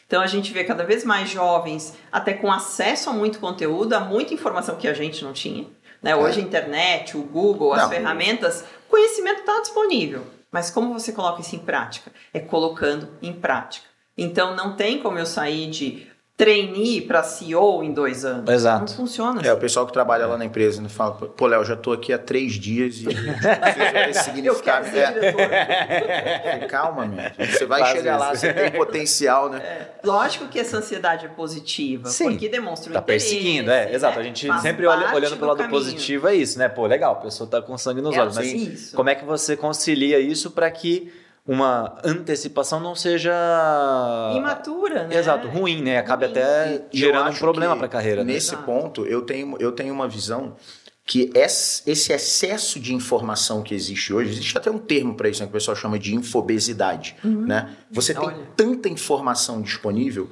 [0.04, 4.00] Então a gente vê cada vez mais jovens, até com acesso a muito conteúdo, a
[4.00, 5.64] muita informação que a gente não tinha.
[6.02, 6.14] Né?
[6.14, 6.42] Hoje é.
[6.42, 7.90] a internet, o Google, as não.
[7.90, 10.35] ferramentas, o conhecimento está disponível.
[10.56, 12.10] Mas como você coloca isso em prática?
[12.32, 13.86] É colocando em prática.
[14.16, 18.48] Então não tem como eu sair de trainee para CEO em dois anos.
[18.52, 18.80] Exato.
[18.80, 19.40] Não funciona.
[19.40, 19.56] É, assim.
[19.56, 22.18] o pessoal que trabalha lá na empresa não fala, pô, Léo, já estou aqui há
[22.18, 23.06] três dias e
[24.10, 24.86] esse significado.
[24.94, 26.66] É.
[26.68, 27.24] Calma, meu.
[27.38, 28.24] Você vai Faz chegar isso.
[28.24, 29.58] lá, você tem potencial, né?
[29.58, 29.88] É.
[30.04, 32.30] Lógico que essa ansiedade é positiva, Sim.
[32.30, 34.18] porque demonstra o tá perseguindo, é, exato.
[34.18, 35.70] A gente Faz sempre olha, olhando pelo lado caminho.
[35.78, 36.68] positivo, é isso, né?
[36.68, 38.36] Pô, legal, a pessoa está com sangue nos é, olhos.
[38.36, 38.96] Mas isso.
[38.96, 41.10] como é que você concilia isso para que
[41.46, 43.32] uma antecipação não seja
[44.34, 45.16] imatura, né?
[45.16, 45.98] Exato, ruim, né?
[45.98, 48.24] Acaba até gerando um problema para a carreira.
[48.24, 48.32] Né?
[48.32, 48.62] Nesse né?
[48.66, 50.56] ponto, eu tenho, eu tenho uma visão
[51.06, 55.46] que esse excesso de informação que existe hoje, existe até um termo para isso, né,
[55.46, 57.46] que o pessoal chama de infobesidade, uhum.
[57.46, 57.76] né?
[57.92, 58.48] Você tem Olha.
[58.56, 60.28] tanta informação disponível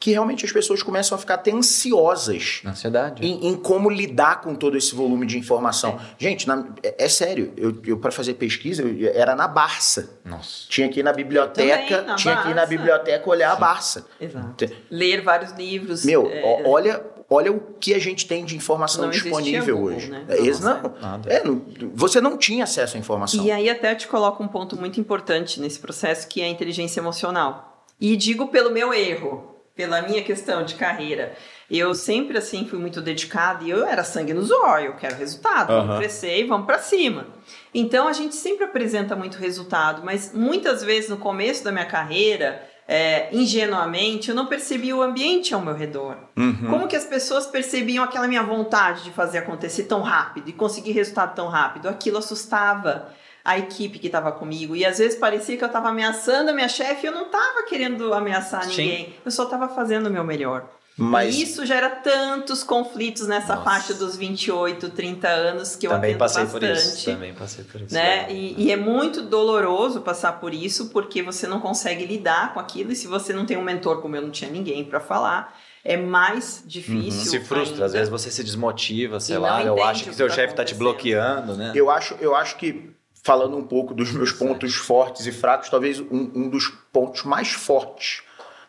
[0.00, 2.62] que realmente as pessoas começam a ficar até ansiosas.
[2.64, 3.26] Ansiedade.
[3.26, 5.98] Em, em como lidar com todo esse volume de informação.
[5.98, 6.28] É.
[6.28, 10.20] Gente, na, é, é, sério, eu, eu para fazer pesquisa, eu, era na Barça.
[10.24, 10.66] Nossa.
[10.68, 12.46] Tinha que ir na biblioteca, também, na tinha Barça.
[12.46, 13.56] que ir na biblioteca olhar Sim.
[13.56, 14.06] a Barça.
[14.20, 14.70] Exato.
[14.88, 16.04] Ler vários livros.
[16.04, 16.62] Meu, é...
[16.64, 20.10] olha, olha o que a gente tem de informação não disponível Google, hoje.
[20.10, 20.24] Né?
[20.28, 23.44] É, não, é, não, você não tinha acesso à informação.
[23.44, 27.00] E aí até te coloco um ponto muito importante nesse processo, que é a inteligência
[27.00, 27.84] emocional.
[28.00, 31.34] E digo pelo meu erro pela minha questão de carreira.
[31.70, 35.70] Eu sempre, assim, fui muito dedicada e eu era sangue no zóio, eu quero resultado,
[35.72, 35.82] uhum.
[35.82, 37.28] vamos crescer e vamos para cima.
[37.72, 42.60] Então, a gente sempre apresenta muito resultado, mas muitas vezes no começo da minha carreira,
[42.88, 46.16] é, ingenuamente, eu não percebi o ambiente ao meu redor.
[46.36, 46.70] Uhum.
[46.70, 50.90] Como que as pessoas percebiam aquela minha vontade de fazer acontecer tão rápido e conseguir
[50.90, 51.88] resultado tão rápido?
[51.88, 53.12] Aquilo assustava
[53.44, 54.76] a equipe que estava comigo.
[54.76, 57.64] E às vezes parecia que eu estava ameaçando a minha chefe e eu não estava
[57.64, 58.70] querendo ameaçar Sim.
[58.70, 59.14] ninguém.
[59.24, 60.68] Eu só estava fazendo o meu melhor.
[60.98, 61.36] Mas...
[61.36, 63.70] E isso gera tantos conflitos nessa Nossa.
[63.70, 66.60] faixa dos 28, 30 anos que eu também passei bastante.
[66.60, 67.94] Por isso, também passei por isso.
[67.94, 68.30] Né?
[68.32, 72.90] E, e, é muito doloroso passar por isso porque você não consegue lidar com aquilo
[72.90, 75.96] e se você não tem um mentor como eu não tinha ninguém para falar, é
[75.96, 77.20] mais difícil.
[77.20, 77.30] Uhum.
[77.30, 77.86] Se frustra, ainda.
[77.86, 80.64] às vezes você se desmotiva, sei lá, eu acho que, que seu tá chefe está
[80.64, 81.70] te bloqueando, né?
[81.76, 86.00] Eu acho, eu acho que falando um pouco dos meus pontos fortes e fracos, talvez
[86.00, 88.22] um, um dos pontos mais fortes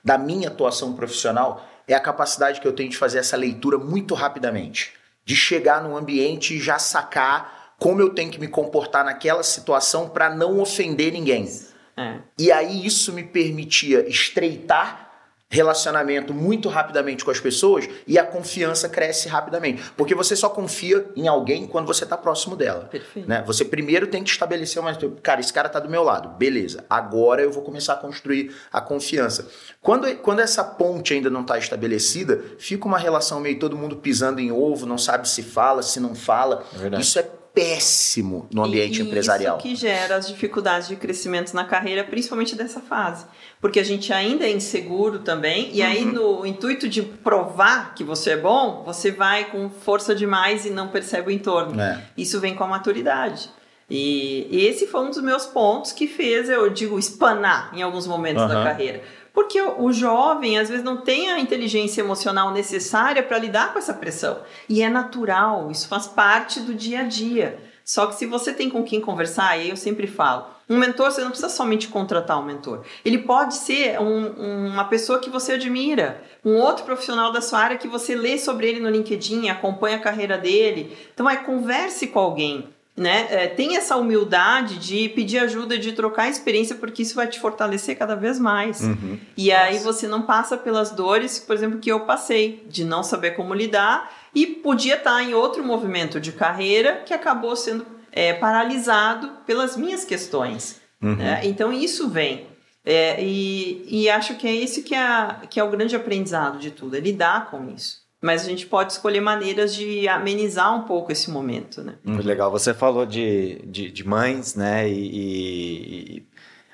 [0.03, 4.13] da minha atuação profissional é a capacidade que eu tenho de fazer essa leitura muito
[4.13, 4.93] rapidamente.
[5.25, 10.09] De chegar num ambiente e já sacar como eu tenho que me comportar naquela situação
[10.09, 11.49] para não ofender ninguém.
[11.95, 12.19] É.
[12.37, 15.08] E aí isso me permitia estreitar
[15.49, 19.81] relacionamento muito rapidamente com as pessoas e a confiança cresce rapidamente.
[19.97, 22.85] Porque você só confia em alguém quando você está próximo dela.
[22.85, 23.27] Perfeito.
[23.27, 23.43] Né?
[23.47, 24.95] Você primeiro tem que estabelecer uma.
[25.23, 26.29] Cara, esse cara está do meu lado.
[26.37, 26.85] Beleza.
[26.87, 29.47] Agora eu vou começar a construir a confiança.
[29.81, 34.39] Quando, quando essa ponte ainda não está estabelecida, fica uma relação meio todo mundo pisando
[34.39, 36.63] em ovo, não sabe se fala, se não fala.
[36.93, 39.57] É Isso é péssimo no ambiente e empresarial.
[39.57, 43.25] Isso que gera as dificuldades de crescimento na carreira, principalmente dessa fase.
[43.59, 45.87] Porque a gente ainda é inseguro também, e uhum.
[45.87, 50.69] aí no intuito de provar que você é bom, você vai com força demais e
[50.69, 51.79] não percebe o entorno.
[51.79, 52.01] É.
[52.17, 53.49] Isso vem com a maturidade.
[53.89, 58.43] E, esse foi um dos meus pontos que fez, eu digo, espanar em alguns momentos
[58.43, 58.47] uhum.
[58.47, 59.01] da carreira.
[59.33, 63.93] Porque o, jovem, às vezes, não tem a inteligência emocional necessária para lidar com essa
[63.93, 64.39] pressão.
[64.67, 67.59] E é natural, isso faz parte do dia a dia.
[67.83, 71.11] Só que se você tem com quem conversar, e aí eu sempre falo, um mentor,
[71.11, 72.85] você não precisa somente contratar um mentor.
[73.03, 77.77] Ele pode ser um, uma pessoa que você admira, um outro profissional da sua área
[77.77, 80.95] que você lê sobre ele no LinkedIn, acompanha a carreira dele.
[81.11, 83.27] Então, é converse com alguém né?
[83.29, 87.97] É, tem essa humildade de pedir ajuda, de trocar experiência, porque isso vai te fortalecer
[87.97, 88.81] cada vez mais.
[88.81, 89.17] Uhum.
[89.37, 89.63] E Nossa.
[89.63, 93.53] aí você não passa pelas dores, por exemplo, que eu passei, de não saber como
[93.53, 99.77] lidar e podia estar em outro movimento de carreira que acabou sendo é, paralisado pelas
[99.77, 100.81] minhas questões.
[101.01, 101.15] Uhum.
[101.15, 101.41] Né?
[101.45, 102.47] Então isso vem.
[102.85, 106.71] É, e, e acho que é esse que é, que é o grande aprendizado de
[106.71, 107.98] tudo, é lidar com isso.
[108.21, 111.95] Mas a gente pode escolher maneiras de amenizar um pouco esse momento, né?
[112.03, 112.51] Muito legal.
[112.51, 114.89] Você falou de, de, de mães, né?
[114.89, 116.27] E, e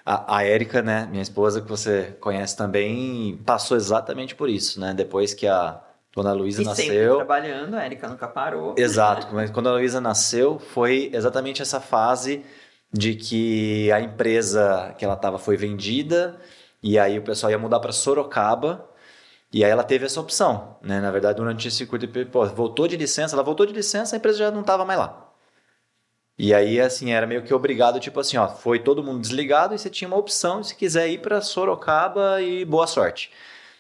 [0.04, 1.08] a, a Érica, né?
[1.10, 4.94] Minha esposa, que você conhece também, passou exatamente por isso, né?
[4.94, 5.80] Depois que a
[6.16, 6.86] Dona Luísa nasceu...
[6.86, 8.74] sempre trabalhando, a Érica nunca parou.
[8.78, 9.28] Exato.
[9.34, 12.44] Mas quando a Luísa nasceu, foi exatamente essa fase
[12.92, 16.40] de que a empresa que ela estava foi vendida
[16.82, 18.90] e aí o pessoal ia mudar para Sorocaba
[19.56, 21.00] e aí ela teve essa opção, né?
[21.00, 24.18] Na verdade, durante esse curto período, pô, voltou de licença, ela voltou de licença, a
[24.18, 25.32] empresa já não estava mais lá.
[26.38, 29.80] E aí, assim, era meio que obrigado, tipo assim, ó, foi todo mundo desligado e
[29.80, 33.32] você tinha uma opção se quiser ir para Sorocaba e boa sorte.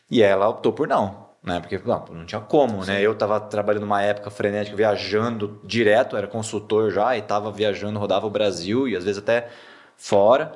[0.10, 1.60] E ela optou por não, né?
[1.60, 2.86] Porque não, não tinha como, né?
[2.86, 2.92] Sim.
[2.94, 3.02] né?
[3.02, 8.26] Eu estava trabalhando numa época frenética, viajando direto, era consultor já e estava viajando, rodava
[8.26, 9.50] o Brasil e às vezes até
[9.98, 10.54] fora.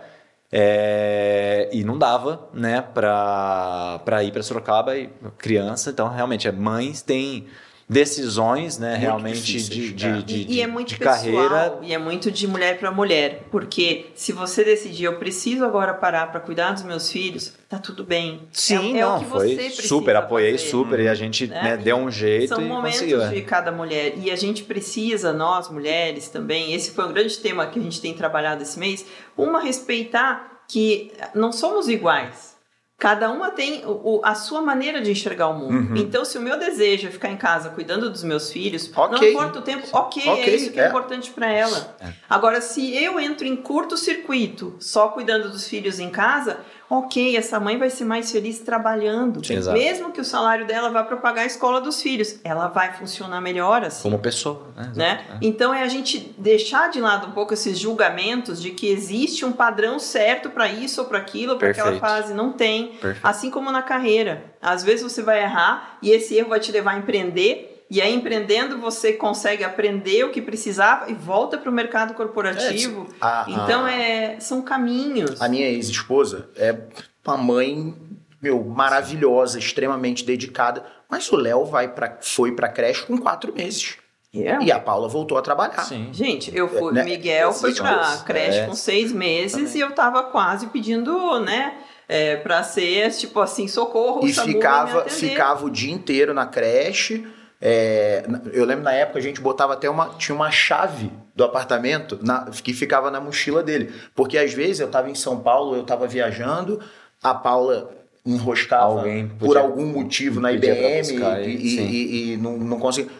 [0.51, 5.91] É, e não dava, né, para ir para Sorocaba e criança.
[5.91, 7.47] Então, realmente, é, mães têm
[7.89, 10.11] decisões, né, muito realmente de, de, é.
[10.21, 11.79] de, de, e é muito de pessoal, carreira.
[11.81, 16.27] E é muito de mulher para mulher, porque se você decidir, eu preciso agora parar
[16.27, 18.47] para cuidar dos meus filhos, tá tudo bem.
[18.51, 21.47] Sim, é, não, é o que foi você super, apoiei fazer, super e a gente
[21.47, 21.63] né?
[21.63, 23.27] né, deu um jeito São e momentos conseguiu.
[23.27, 27.65] de cada mulher e a gente precisa, nós mulheres também, esse foi um grande tema
[27.65, 29.03] que a gente tem trabalhado esse mês,
[29.35, 32.58] uma respeitar que não somos iguais.
[32.99, 35.91] Cada uma tem o, a sua maneira de enxergar o mundo.
[35.91, 35.95] Uhum.
[35.95, 39.09] Então, se o meu desejo é ficar em casa cuidando dos meus filhos, okay.
[39.09, 40.43] não importa o tempo, ok, okay.
[40.43, 41.95] é isso que é, é importante para ela.
[42.01, 42.11] É.
[42.29, 47.59] Agora, se eu entro em curto circuito só cuidando dos filhos em casa, ok, essa
[47.59, 49.45] mãe vai ser mais feliz trabalhando.
[49.45, 52.93] Sim, Mesmo que o salário dela vá para pagar a escola dos filhos, ela vai
[52.93, 54.01] funcionar melhor assim.
[54.01, 54.91] Como pessoa, né?
[54.95, 55.25] né?
[55.29, 55.37] É.
[55.41, 59.51] Então é a gente deixar de lado um pouco esses julgamentos de que existe um
[59.51, 62.33] padrão certo para isso ou para aquilo, para aquela fase.
[62.33, 62.93] Não tem.
[62.93, 63.19] Perfeito.
[63.21, 64.45] Assim como na carreira.
[64.61, 68.13] Às vezes você vai errar e esse erro vai te levar a empreender e aí,
[68.13, 73.07] empreendendo, você consegue aprender o que precisava e volta para o mercado corporativo.
[73.13, 75.41] É, a, então, é, são caminhos.
[75.41, 76.77] A minha ex-esposa é
[77.25, 77.95] uma mãe,
[78.39, 80.85] meu, maravilhosa, extremamente dedicada.
[81.09, 83.97] Mas o Léo vai pra, foi para creche com quatro meses.
[84.31, 84.63] Yeah.
[84.63, 85.81] E a Paula voltou a trabalhar.
[85.81, 86.09] Sim.
[86.11, 86.93] Gente, eu fui.
[86.93, 87.03] Né?
[87.03, 88.65] Miguel foi pra creche é.
[88.67, 89.77] com seis meses Também.
[89.77, 91.79] e eu tava quase pedindo, né?
[92.07, 94.27] É, pra ser, tipo assim, socorro.
[94.27, 97.27] E ficava, ficava o dia inteiro na creche
[97.61, 100.09] é, eu lembro na época a gente botava até uma.
[100.17, 103.93] Tinha uma chave do apartamento na, que ficava na mochila dele.
[104.15, 106.79] Porque às vezes eu estava em São Paulo, eu estava viajando,
[107.21, 107.91] a Paula
[108.25, 112.79] enroscava Alguém por podia- algum motivo na IBM buscar, e, e- e- e não, não
[112.79, 113.11] conseguia.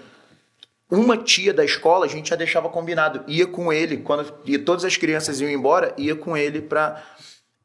[0.91, 4.83] Uma tia da escola a gente já deixava combinado, ia com ele, quando e todas
[4.83, 7.01] as crianças iam embora, ia com ele para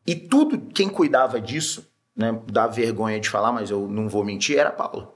[0.07, 4.59] e tudo quem cuidava disso, né, dá vergonha de falar, mas eu não vou mentir,
[4.59, 5.14] era a Paula.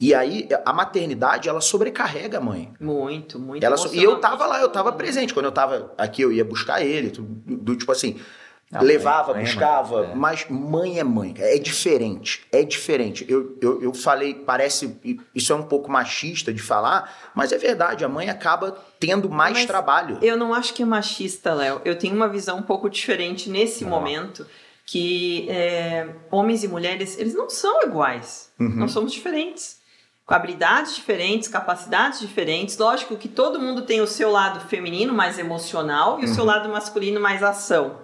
[0.00, 2.72] E aí a maternidade ela sobrecarrega a mãe.
[2.80, 3.62] Muito, muito.
[3.62, 5.34] Ela so- e eu tava lá, eu tava presente.
[5.34, 8.18] Quando eu tava aqui, eu ia buscar ele, tudo, do tipo assim,
[8.80, 10.14] levava, mãe- é buscava, mãe, é.
[10.14, 11.34] mas mãe é mãe.
[11.38, 13.26] É diferente, é diferente.
[13.28, 14.96] Eu, eu, eu falei, parece,
[15.34, 19.52] isso é um pouco machista de falar, mas é verdade, a mãe acaba tendo mais
[19.58, 20.18] Mas trabalho.
[20.22, 21.82] Eu não acho que é machista, Léo.
[21.84, 24.46] Eu tenho uma visão um pouco diferente nesse momento,
[24.86, 28.50] que é, homens e mulheres, eles não são iguais.
[28.58, 28.76] Uhum.
[28.76, 29.79] Nós somos diferentes.
[30.30, 32.78] Com habilidades diferentes, capacidades diferentes.
[32.78, 36.34] Lógico que todo mundo tem o seu lado feminino mais emocional e o Uhum.
[36.36, 37.96] seu lado masculino mais ação.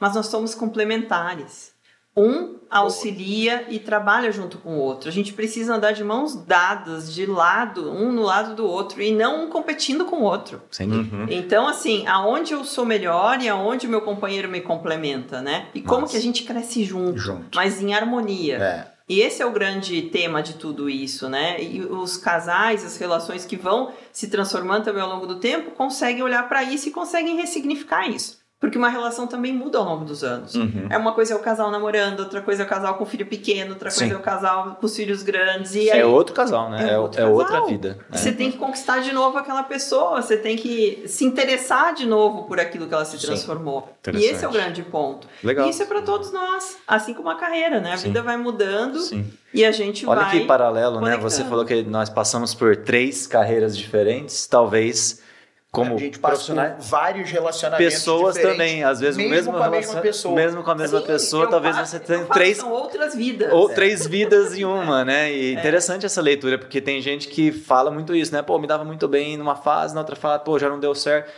[0.00, 1.74] Mas nós somos complementares.
[2.16, 5.10] Um auxilia e trabalha junto com o outro.
[5.10, 9.12] A gente precisa andar de mãos dadas, de lado, um no lado do outro, e
[9.12, 10.62] não um competindo com o outro.
[10.88, 11.34] Dúvida.
[11.34, 15.66] Então, assim, aonde eu sou melhor e aonde o meu companheiro me complementa, né?
[15.74, 16.12] E como Nossa.
[16.12, 17.54] que a gente cresce junto, Junto.
[17.54, 18.56] mas em harmonia.
[18.56, 18.93] É.
[19.08, 21.62] E esse é o grande tema de tudo isso, né?
[21.62, 26.22] E os casais, as relações que vão se transformando também ao longo do tempo, conseguem
[26.22, 28.43] olhar para isso e conseguem ressignificar isso.
[28.64, 30.54] Porque uma relação também muda ao longo dos anos.
[30.54, 30.86] Uhum.
[30.88, 33.72] É uma coisa é o casal namorando, outra coisa é o casal com filho pequeno,
[33.74, 34.12] outra coisa Sim.
[34.12, 35.74] é o casal com os filhos grandes.
[35.74, 36.88] E aí, É outro casal, né?
[36.88, 37.68] É É, outro é outra casal.
[37.68, 37.98] vida.
[38.10, 38.16] É.
[38.16, 42.44] você tem que conquistar de novo aquela pessoa, você tem que se interessar de novo
[42.44, 43.86] por aquilo que ela se transformou.
[44.14, 45.28] E esse é o grande ponto.
[45.42, 45.66] Legal.
[45.66, 47.92] E isso é para todos nós, assim como a carreira, né?
[47.92, 48.08] A Sim.
[48.08, 49.30] vida vai mudando Sim.
[49.52, 50.30] e a gente Olha vai.
[50.40, 51.18] que paralelo, né?
[51.18, 55.22] Você falou que nós passamos por três carreiras diferentes, talvez
[55.74, 56.88] como a gente passa por profissionais.
[56.88, 60.34] vários relacionamentos Pessoas diferentes, também, às vezes o mesmo mesmo com a mesma pessoa.
[60.34, 63.52] mesmo com a mesma Sim, pessoa, talvez faço- você tenha três São outras vidas.
[63.52, 63.74] ou É.
[63.74, 65.32] três vidas em uma, né?
[65.32, 68.40] E interessante essa leitura, porque tem gente que fala muito isso, né?
[68.42, 71.30] Pô, me dava muito bem numa fase, na outra fala, pô, já não deu certo.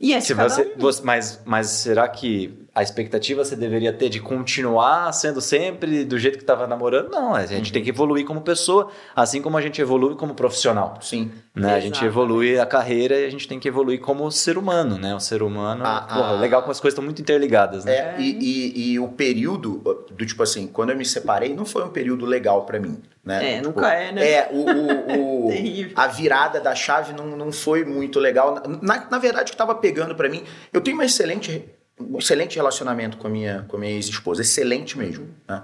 [0.00, 0.80] E é de Se cada você, um.
[0.80, 6.18] você- mas, mas será que a expectativa você deveria ter de continuar sendo sempre do
[6.18, 7.10] jeito que estava namorando?
[7.10, 10.98] Não, a gente tem que evoluir como pessoa, assim como a gente evolui como profissional.
[11.00, 11.30] Sim.
[11.54, 11.72] Né?
[11.74, 15.14] A gente evolui a carreira e a gente tem que evoluir como ser humano, né?
[15.14, 15.84] O ser humano.
[15.86, 16.40] Ah, porra, ah.
[16.40, 17.92] legal como as coisas estão muito interligadas, né?
[17.94, 21.84] É, e, e- e o período do tipo assim, quando eu me separei, não foi
[21.84, 23.52] um período legal pra mim, né?
[23.52, 24.28] É, Tipo, nunca é, né?
[24.28, 25.92] É, o, o- o- Terrível.
[25.94, 28.60] a virada da chave não, não foi muito legal.
[28.82, 31.64] Na, na verdade, o que tava pegando pra mim, eu tenho uma excelente,
[31.98, 35.28] um excelente relacionamento com a minha, com a minha ex-esposa, excelente mesmo.
[35.48, 35.62] Né?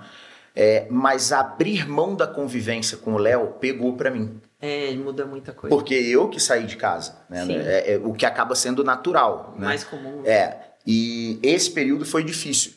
[0.54, 4.40] É, mas abrir mão da convivência com o Léo pegou pra mim.
[4.60, 5.74] É, muda muita coisa.
[5.74, 7.46] Porque eu que saí de casa, né?
[7.48, 9.54] É, é o que acaba sendo natural.
[9.56, 9.66] Né?
[9.66, 10.22] Mais comum.
[10.24, 12.72] É, e esse período foi difícil.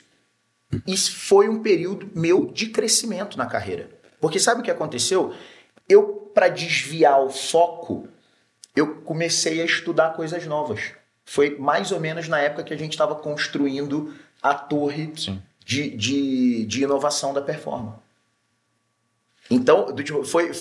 [0.88, 3.90] Isso foi um período meu de crescimento na carreira.
[4.20, 5.34] Porque sabe o que aconteceu?
[5.88, 8.08] Eu, para desviar o foco,
[8.76, 10.94] eu comecei a estudar coisas novas.
[11.26, 15.08] Foi mais ou menos na época que a gente estava construindo a torre
[15.66, 17.98] de, de, de inovação da performance.
[19.50, 20.52] Então, tipo, foi,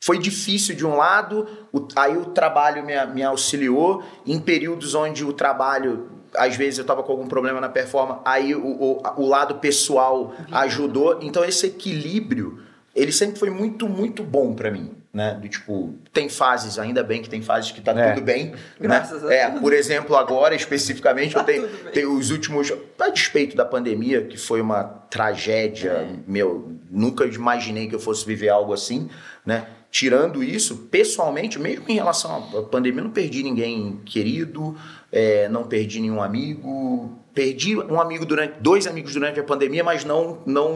[0.00, 4.02] foi difícil de um lado, o- aí o trabalho me, me auxiliou.
[4.24, 8.54] Em períodos onde o trabalho, às vezes eu estava com algum problema na performance, aí
[8.54, 11.18] o, o, o lado pessoal ajudou.
[11.20, 12.60] Então, esse equilíbrio,
[12.94, 14.92] ele sempre foi muito, muito bom para mim.
[15.14, 15.38] Né?
[15.40, 18.12] Do tipo, tem fases, ainda bem que tem fases que tá É.
[18.12, 18.52] tudo bem.
[18.78, 19.28] Graças né?
[19.28, 19.60] a É, Deus.
[19.62, 21.92] por exemplo, agora especificamente, eu Tá tenho, tudo bem.
[21.92, 22.70] tenho os últimos.
[22.98, 26.08] A despeito da pandemia, que foi uma tragédia, É.
[26.26, 29.08] meu, nunca imaginei que eu fosse viver algo assim,
[29.44, 29.66] né?
[29.90, 34.76] Tirando isso, pessoalmente, mesmo em relação à pandemia, eu não perdi ninguém querido,
[35.10, 37.18] é, não perdi nenhum amigo.
[37.36, 40.72] Perdi um amigo durante, dois amigos durante a pandemia, mas não, não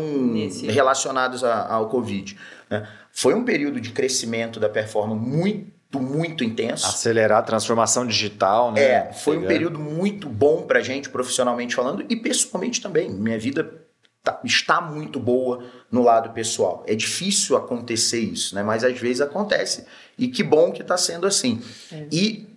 [0.68, 2.37] relacionados a- ao Covid.
[2.68, 2.87] né?
[3.11, 6.87] Foi um período de crescimento da performance muito, muito intenso.
[6.87, 8.83] Acelerar a transformação digital, né?
[8.83, 13.09] É, foi um período muito bom pra gente, profissionalmente falando, e pessoalmente também.
[13.11, 13.83] Minha vida
[14.23, 16.85] tá- está muito boa no lado pessoal.
[16.87, 18.62] É difícil acontecer isso, né?
[18.62, 19.87] Mas às vezes acontece.
[20.18, 21.59] E que bom que está sendo assim.
[21.90, 22.07] É.
[22.12, 22.50] E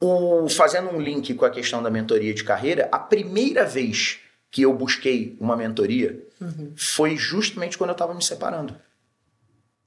[0.00, 4.18] o, fazendo um link com a questão da mentoria de carreira, a primeira vez
[4.50, 6.72] que eu busquei uma mentoria Uhum.
[6.76, 8.76] foi justamente quando eu estava me separando.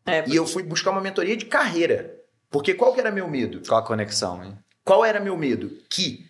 [0.06, 2.16] É, E eu fui buscar uma mentoria de carreira.
[2.50, 3.62] Porque qual que era meu medo?
[3.68, 4.58] Qual a conexão, hein?
[4.84, 5.70] Qual era meu medo?
[5.90, 6.26] Que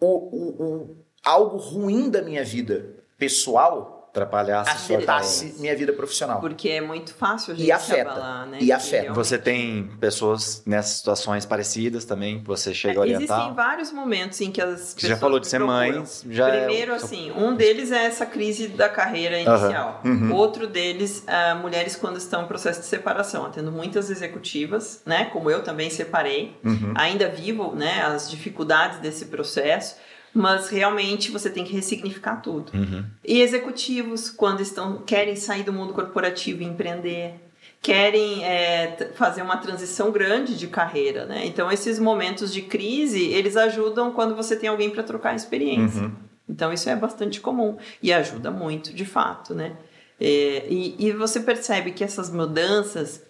[0.00, 6.40] o, o- o- algo ruim da minha vida pessoal atrapalhasse, afetasse minha vida profissional.
[6.40, 8.58] Porque é muito fácil a gente e afeta, abalar, né?
[8.60, 9.12] E afeta.
[9.12, 13.38] Você tem pessoas nessas situações parecidas também, você chega a orientar?
[13.38, 16.92] Existem vários momentos em que as pessoas Você já falou de ser mãe, já Primeiro,
[16.92, 16.96] é...
[16.96, 20.00] assim, um deles é essa crise da carreira inicial.
[20.04, 20.34] Uhum.
[20.34, 25.26] Outro deles, uh, mulheres quando estão em processo de separação, tendo muitas executivas, né?
[25.26, 26.92] Como eu também separei, Uhum.
[26.94, 28.02] ainda vivo, né?
[28.02, 29.96] As dificuldades desse processo
[30.38, 32.72] mas realmente você tem que ressignificar tudo.
[32.72, 33.04] Uhum.
[33.24, 37.34] E executivos, quando estão querem sair do mundo corporativo e empreender,
[37.82, 41.44] querem é, fazer uma transição grande de carreira, né?
[41.44, 46.02] Então esses momentos de crise eles ajudam quando você tem alguém para trocar experiência.
[46.02, 46.12] Uhum.
[46.48, 49.76] Então isso é bastante comum e ajuda muito, de fato, né?
[50.20, 53.22] É, e, e você percebe que essas mudanças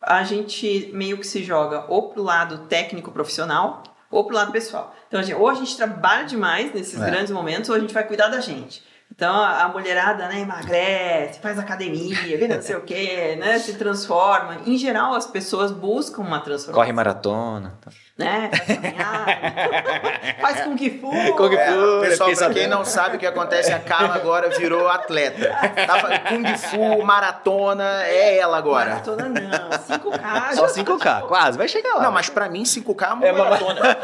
[0.00, 3.82] a gente meio que se joga ou pro lado técnico profissional
[4.12, 4.94] ou pro lado pessoal.
[5.08, 7.04] Então, a gente, ou a gente trabalha demais nesses É.
[7.10, 8.84] grandes momentos, ou a gente vai cuidar da gente.
[9.14, 13.74] Então, a, a mulherada, né, emagrece, faz academia, vê não sei o quê, né, se
[13.74, 14.58] transforma.
[14.64, 16.72] Em geral, as pessoas buscam uma transformação.
[16.72, 17.78] Corre maratona.
[17.82, 17.90] tá.
[18.24, 21.10] Né, faz caminhada, faz Kung Fu.
[21.36, 24.88] Kung É, Fu, pessoal, pra quem não sabe o que acontece, a Carla agora virou
[24.88, 25.50] atleta.
[25.86, 28.90] Tava Kung Fu, maratona, é ela agora.
[28.90, 30.52] Maratona não, 5K.
[30.54, 32.02] Só já- 5K, quase, vai chegar lá.
[32.04, 33.94] Não, mas pra mim 5K é uma É uma maratona.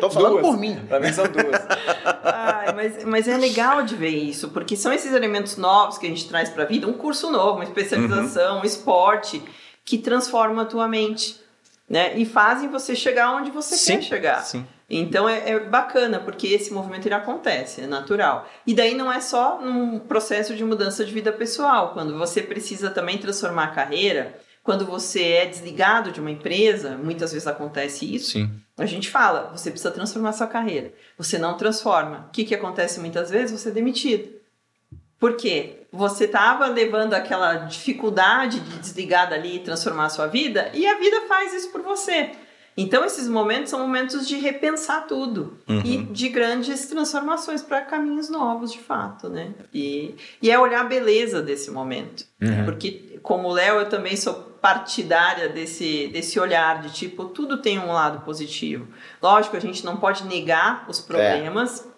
[0.00, 0.46] Tô falando Duas.
[0.46, 0.76] por mim.
[0.88, 1.66] Pra mim são duas.
[2.24, 6.08] Ai, mas, mas é legal de ver isso, porque são esses elementos novos que a
[6.10, 9.42] gente traz para a vida, um curso novo, uma especialização, um esporte,
[9.84, 11.40] que transforma a tua mente,
[11.88, 12.16] né?
[12.18, 14.40] E fazem você chegar onde você Sim, quer chegar.
[14.42, 14.66] sim.
[14.88, 18.48] Então é, é bacana, porque esse movimento ele acontece, é natural.
[18.64, 22.88] E daí não é só num processo de mudança de vida pessoal, quando você precisa
[22.90, 28.32] também transformar a carreira, quando você é desligado de uma empresa, muitas vezes acontece isso,
[28.32, 28.50] Sim.
[28.76, 30.92] a gente fala, você precisa transformar sua carreira.
[31.16, 32.26] Você não transforma.
[32.28, 33.60] O que, que acontece muitas vezes?
[33.60, 34.28] Você é demitido.
[35.18, 35.86] Por quê?
[35.92, 40.98] Você estava levando aquela dificuldade de desligar dali e transformar a sua vida, e a
[40.98, 42.32] vida faz isso por você.
[42.78, 48.70] Então, esses momentos são momentos de repensar tudo e de grandes transformações para caminhos novos,
[48.70, 49.54] de fato, né?
[49.72, 52.26] E, e é olhar a beleza desse momento.
[52.66, 57.92] Porque, como Léo, eu também sou partidária desse, desse olhar de tipo, tudo tem um
[57.92, 58.88] lado positivo.
[59.22, 61.88] Lógico, a gente não pode negar os problemas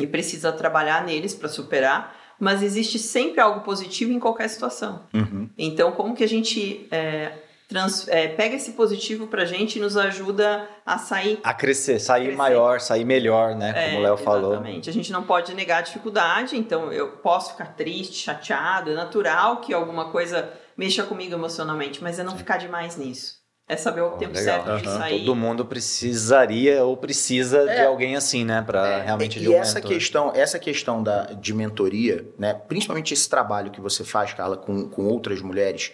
[0.00, 5.02] e precisa trabalhar neles para superar, mas existe sempre algo positivo em qualquer situação.
[5.14, 5.48] Uhum.
[5.56, 7.30] Então, como que a gente é,
[7.68, 12.22] trans- é, pega esse positivo pra gente e nos ajuda a sair A crescer, sair
[12.24, 12.36] Crescer.
[12.36, 13.72] maior, sair melhor, né?
[13.72, 14.54] Como é, o Léo falou.
[14.54, 14.90] Exatamente.
[14.90, 19.58] A gente não pode negar a dificuldade, então eu posso ficar triste, chateado, é natural
[19.60, 23.40] que alguma coisa mexa comigo emocionalmente, mas é não ficar demais nisso.
[23.68, 24.64] É saber o Pô, tempo legal.
[24.64, 25.18] certo de sair.
[25.20, 27.86] Todo mundo precisaria ou precisa de É.
[27.86, 28.60] alguém assim, né?
[28.60, 29.90] Pra realmente E, de um e essa mentor.
[29.92, 32.54] questão, essa questão da, de mentoria, né?
[32.54, 35.92] Principalmente esse trabalho que você faz, Carla, com, com outras mulheres,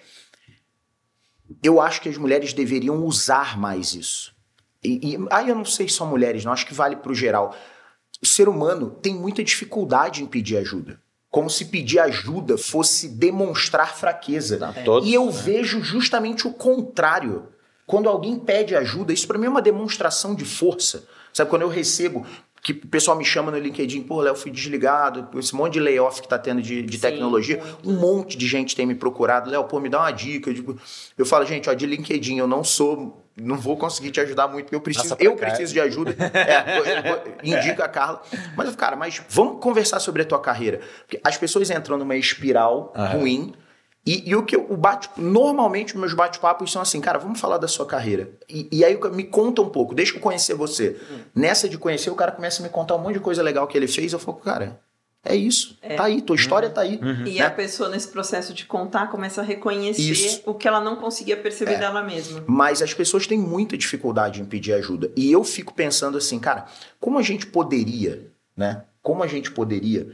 [1.62, 4.34] eu acho que as mulheres deveriam usar mais isso.
[4.82, 7.54] E, e aí eu não sei só mulheres, não acho que vale pro geral.
[8.20, 11.00] O ser humano tem muita dificuldade em pedir ajuda.
[11.30, 14.56] Como se pedir ajuda fosse demonstrar fraqueza.
[14.56, 15.32] Tá, todos, e eu né?
[15.32, 17.48] vejo justamente o contrário.
[17.88, 21.08] Quando alguém pede ajuda, isso pra mim é uma demonstração de força.
[21.32, 22.26] Sabe, quando eu recebo,
[22.62, 25.80] que o pessoal me chama no LinkedIn, pô, Léo, fui desligado, por esse monte de
[25.80, 27.88] layoff que tá tendo de, de Sim, tecnologia, muito.
[27.88, 30.52] um monte de gente tem me procurado, Léo, pô, me dá uma dica.
[30.52, 30.76] Tipo,
[31.16, 34.64] eu falo, gente, ó, de LinkedIn, eu não sou, não vou conseguir te ajudar muito,
[34.64, 36.14] porque eu preciso, eu preciso de ajuda.
[36.34, 36.84] É, eu-
[37.14, 38.20] eu indica a Carla.
[38.54, 40.80] Mas, cara, mas vamos conversar sobre a tua carreira.
[41.06, 43.54] Porque as pessoas entram numa espiral ruim.
[44.08, 47.38] E, e o que eu, o bate, normalmente os meus bate-papos são assim, cara, vamos
[47.38, 48.30] falar da sua carreira.
[48.48, 50.98] E, e aí me conta um pouco, deixa eu conhecer você.
[51.34, 53.76] Nessa de conhecer, o cara começa a me contar um monte de coisa legal que
[53.76, 54.14] ele fez.
[54.14, 54.80] Eu falo, cara,
[55.22, 55.76] é isso.
[55.94, 56.98] Tá aí, tua história tá aí.
[57.26, 57.44] E né?
[57.44, 60.42] a pessoa, nesse processo de contar, começa a reconhecer Isso.
[60.46, 61.78] o que ela não conseguia perceber É.
[61.78, 62.42] dela mesma.
[62.46, 65.12] Mas as pessoas têm muita dificuldade em pedir ajuda.
[65.14, 66.64] E eu fico pensando assim, cara,
[66.98, 68.84] como a gente poderia, né?
[69.02, 70.08] Como a gente poderia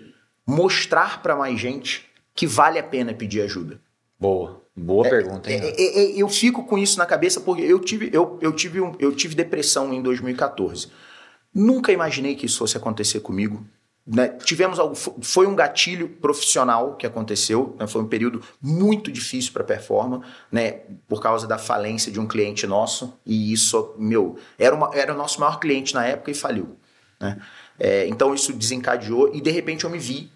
[0.45, 3.81] mostrar pra mais gente que vale a pena pedir ajuda?
[4.19, 4.63] Boa.
[4.77, 5.61] Boa pergunta, hein?
[5.63, 8.81] É, é, é, eu fico com isso na cabeça porque eu tive, eu, eu, tive
[8.81, 10.89] um- eu tive depressão em 2014.
[11.55, 13.65] Nunca imaginei que isso fosse acontecer comigo.
[14.07, 14.29] né?
[14.29, 17.87] Tivemos algo, fo- foi um gatilho profissional que aconteceu, né?
[17.87, 20.81] foi um período muito difícil para performance, né?
[21.09, 25.17] Por causa da falência de um cliente nosso e isso, meu, era, uma, era o
[25.17, 26.77] nosso maior cliente na época e faliu,
[27.19, 27.41] né?
[27.79, 30.31] É, então isso desencadeou e de repente eu me vi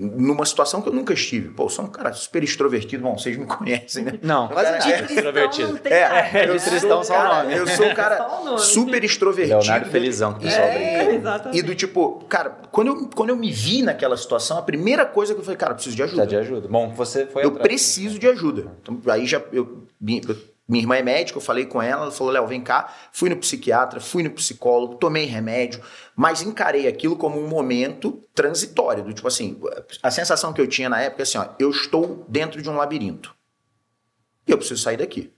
[0.00, 1.50] numa situação que eu nunca estive.
[1.50, 3.02] Pô, eu sou um cara super extrovertido.
[3.02, 4.12] Bom, vocês me conhecem, né?
[4.22, 5.80] Não, quase nada é extrovertido.
[5.84, 6.56] É, eu
[7.00, 7.54] o cara, nome.
[7.54, 8.28] Eu sou um cara
[8.58, 9.58] super extrovertido.
[9.58, 11.50] Leonardo Felizão, que o pessoal é, brinca.
[11.52, 15.34] E do tipo, cara, quando eu, quando eu me vi naquela situação, a primeira coisa
[15.34, 16.22] que eu falei, cara, eu preciso de ajuda.
[16.22, 16.68] Precisa de ajuda.
[16.68, 17.62] Bom, você foi Eu atrás.
[17.62, 18.72] preciso de ajuda.
[18.80, 20.22] Então, aí já eu, minha,
[20.70, 22.94] minha irmã é médica, eu falei com ela, ela falou: Léo, vem cá.
[23.12, 25.82] Fui no psiquiatra, fui no psicólogo, tomei remédio,
[26.14, 29.02] mas encarei aquilo como um momento transitório.
[29.02, 29.60] Do tipo assim,
[30.00, 32.76] a sensação que eu tinha na época é assim: ó, eu estou dentro de um
[32.76, 33.34] labirinto.
[34.46, 35.32] E eu preciso sair daqui.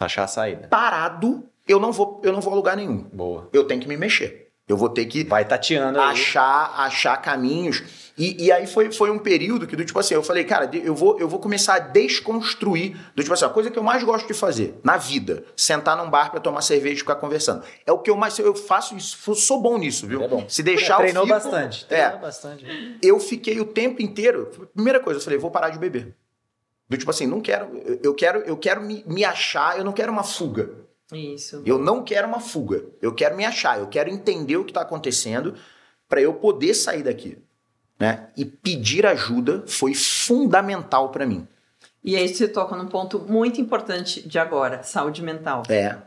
[0.00, 0.68] Achar a saída.
[0.68, 3.02] Parado, eu não vou, eu não vou a lugar nenhum.
[3.12, 3.50] Boa.
[3.52, 4.51] Eu tenho que me mexer.
[4.72, 6.10] Eu vou ter que Vai tateando aí.
[6.12, 7.82] achar, achar caminhos.
[8.18, 10.94] E, e aí foi, foi um período que, do tipo assim, eu falei, cara, eu
[10.94, 14.26] vou, eu vou começar a desconstruir, do tipo assim, a coisa que eu mais gosto
[14.26, 17.62] de fazer na vida, sentar num bar pra tomar cerveja e ficar conversando.
[17.86, 20.22] É o que eu mais, eu faço isso, sou bom nisso, viu?
[20.22, 20.44] É bom.
[20.48, 21.86] Se deixar eu Treinou fico- bastante.
[21.88, 22.98] É, Treinou bastante.
[23.02, 24.50] eu fiquei o tempo inteiro.
[24.74, 26.14] Primeira coisa, eu falei, vou parar de beber.
[26.88, 29.92] Do tipo assim, não quero, eu- eu quero, eu quero me, me achar, eu não
[29.92, 30.68] quero uma fuga.
[31.12, 31.62] Isso.
[31.64, 32.84] Eu não quero uma fuga.
[33.00, 35.54] Eu quero me achar, eu quero entender o que está acontecendo
[36.08, 37.38] para eu poder sair daqui.
[37.98, 38.28] Né?
[38.36, 41.46] E pedir ajuda foi fundamental para mim.
[42.02, 45.62] E aí você toca num ponto muito importante de agora, saúde mental.
[45.68, 45.98] É.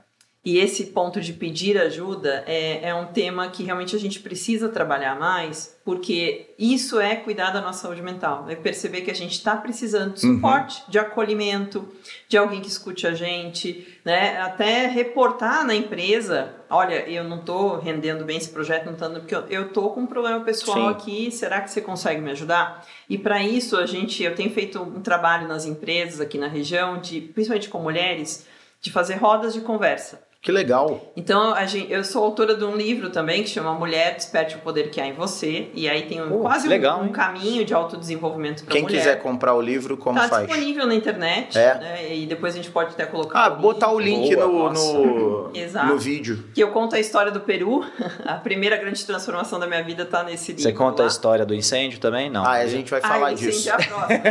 [0.46, 4.70] E esse ponto de pedir ajuda é, é um tema que realmente a gente precisa
[4.70, 8.46] trabalhar mais, porque isso é cuidar da nossa saúde mental.
[8.48, 10.36] É perceber que a gente está precisando de Uhum.
[10.36, 11.88] suporte, de acolhimento,
[12.28, 14.40] de alguém que escute a gente, né?
[14.40, 19.36] Até reportar na empresa, olha, eu não estou rendendo bem esse projeto, não tá porque
[19.50, 20.90] eu, tô com um problema pessoal Sim.
[20.90, 22.86] aqui, será que você consegue me ajudar?
[23.10, 27.00] E para isso a gente, eu tenho feito um trabalho nas empresas aqui na região,
[27.00, 28.46] de principalmente com mulheres,
[28.80, 30.25] de fazer rodas de conversa.
[30.46, 31.12] Que legal.
[31.18, 34.60] Então, a gente, eu sou autora de um livro também que chama Mulher, Desperte o
[34.60, 35.70] Poder que há em você.
[35.74, 38.96] E aí tem um, Pô, quase legal, um, um caminho de autodesenvolvimento para Quem mulher.
[39.00, 40.46] quiser comprar o livro, como Tá faz?
[40.46, 41.58] disponível na internet.
[41.58, 41.74] É.
[41.80, 44.72] né, e depois a gente pode até colocar Ah, o botar o link Boa, no,
[44.72, 45.88] no, Exato.
[45.88, 46.44] no vídeo.
[46.54, 47.84] Que eu conto a história do Peru.
[48.24, 50.62] a primeira grande transformação da minha vida tá nesse livro.
[50.62, 51.12] Você conta a lá.
[51.12, 52.30] história do incêndio também?
[52.30, 52.46] Não.
[52.46, 53.68] Ah, a gente vai Ah, falar eu disso.
[53.68, 54.06] entendi a próxima.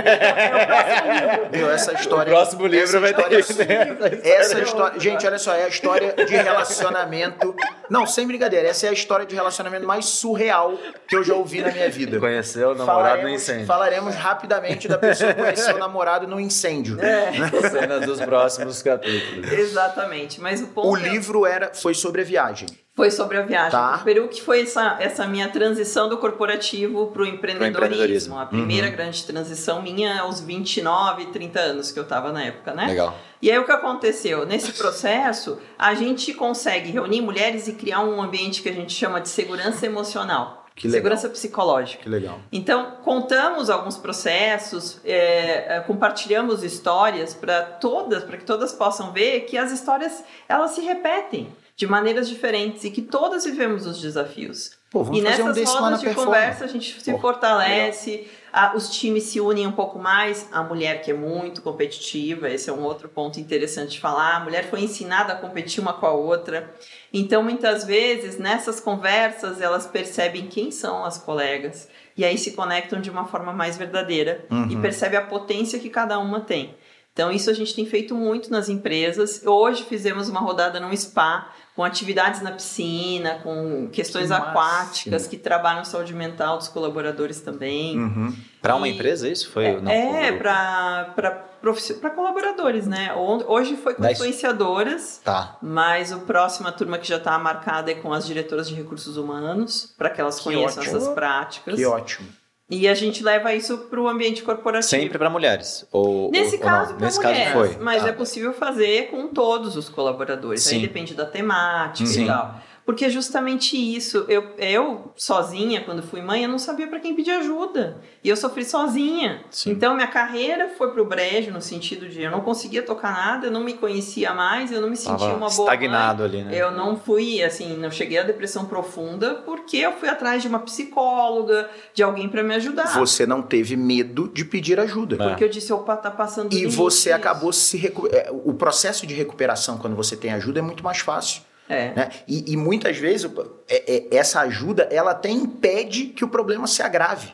[0.45, 1.49] É o próximo livro.
[1.59, 2.33] Meu, essa história.
[2.33, 4.21] O próximo livro vai ter história- né?
[4.23, 5.01] Essa história.
[5.01, 7.55] Gente, olha só, é a história de relacionamento.
[7.91, 10.79] Não, sem brincadeira, essa é a história de relacionamento mais surreal
[11.09, 12.19] que eu já ouvi na minha vida.
[12.19, 13.67] Conheceu o namorado no Falaremos, incêndio.
[13.67, 16.99] falaremos rapidamente da pessoa que conheceu o namorado no incêndio.
[17.01, 17.33] É.
[17.71, 19.51] Cenas dos próximos capítulos.
[19.53, 20.41] Exatamente.
[20.41, 22.69] Mas o ponto O é- livro era, foi sobre a viagem.
[22.97, 23.97] Foi sobre a viagem Tá.
[23.97, 27.77] do Peru, que foi essa, essa minha transição do corporativo para o empreendedorismo.
[27.85, 28.39] empreendedorismo.
[28.39, 28.93] A primeira Uhum.
[28.93, 32.87] grande transição minha aos 29, 30 anos que eu estava na época, né?
[32.87, 33.17] Legal.
[33.43, 34.47] E aí o que aconteceu?
[34.47, 39.21] Nesse processo, a gente consegue reunir mulheres e criar um ambiente que a gente chama
[39.21, 40.65] de segurança emocional.
[40.77, 40.99] Que legal.
[41.03, 42.03] segurança psicológica.
[42.03, 42.41] Que legal.
[42.51, 49.43] Então, contamos alguns processos, é, é, compartilhamos histórias para todas, para que todas possam ver
[49.43, 54.73] que as histórias elas se repetem de maneiras diferentes e que todas vivemos os desafios.
[54.91, 56.25] Pô, e um nessas lá rodas de performance.
[56.25, 60.49] conversa a gente se Pô, fortalece, a- os times se unem um pouco mais.
[60.53, 64.37] A mulher que é muito competitiva, esse é um outro ponto interessante de falar.
[64.37, 66.73] A mulher foi ensinada a competir uma com a outra.
[67.13, 73.01] Então, muitas vezes, nessas conversas, elas percebem quem são as colegas e aí se conectam
[73.01, 74.69] de uma forma mais verdadeira Uhum.
[74.71, 76.77] e percebe a potência que cada uma tem.
[77.13, 79.43] Então, isso a gente tem feito muito nas empresas.
[79.45, 85.37] Hoje fizemos uma rodada num spa com atividades na piscina, com questões Que aquáticas que
[85.37, 87.99] trabalham saúde mental dos colaboradores também.
[87.99, 88.35] Uhum.
[88.63, 89.81] Para uma empresa, isso foi?
[89.81, 93.13] não, é, foi- para colaboradores, né?
[93.15, 95.57] Hoje foi com influenciadoras, Tá.
[95.61, 99.93] mas o próxima turma que já está marcada é com as diretoras de recursos humanos,
[99.99, 100.97] para que elas Que conheçam ótimo.
[100.97, 101.75] essas práticas.
[101.75, 102.29] Que ótimo.
[102.77, 104.91] E a gente leva isso para o ambiente corporativo.
[104.91, 105.87] Sempre para mulheres?
[105.93, 107.77] Ou, Nesse ou- ou caso, para Nesse mulheres, caso foi.
[107.83, 108.09] mas Tá.
[108.09, 110.63] é possível fazer com todos os colaboradores.
[110.63, 110.77] Sim.
[110.77, 112.25] Aí depende da temática Sim.
[112.25, 112.61] e tal.
[112.87, 114.27] Porque justamente isso.
[114.29, 117.97] Eu, eu, sozinha, quando fui mãe, eu não sabia para quem pedir ajuda.
[118.23, 119.43] E eu sofri sozinha.
[119.51, 119.71] Sim.
[119.71, 123.51] Então, minha carreira foi pro brejo, no sentido de eu não conseguia tocar nada, eu
[123.51, 125.75] não me conhecia mais, eu não me sentia Tava uma boa mãe.
[125.75, 126.51] estagnado ali, né?
[126.55, 130.59] Eu não fui, assim, não cheguei à depressão profunda porque eu fui atrás de uma
[130.59, 132.87] psicóloga, de alguém para me ajudar.
[132.99, 135.17] Você não teve medo de pedir ajuda.
[135.23, 135.29] É.
[135.29, 138.09] Porque eu disse, opa, tá passando do E você acabou se recu...
[138.13, 141.43] é, O processo de recuperação, quando você tem ajuda, é muito mais fácil.
[141.69, 141.93] É.
[141.95, 142.11] Né?
[142.29, 143.31] E, e muitas vezes
[143.69, 147.29] é- é- essa ajuda ela até impede que o problema se agrave.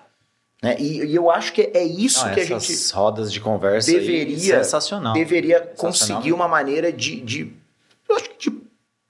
[0.62, 0.76] Né?
[0.78, 3.90] E, e eu acho que é isso Não, que a essas gente rodas de conversa
[3.90, 5.12] aí, deveria- sensacional.
[5.14, 5.76] deveria Sensacional.
[5.76, 7.52] conseguir uma maneira de, de.
[8.08, 8.60] Eu acho que de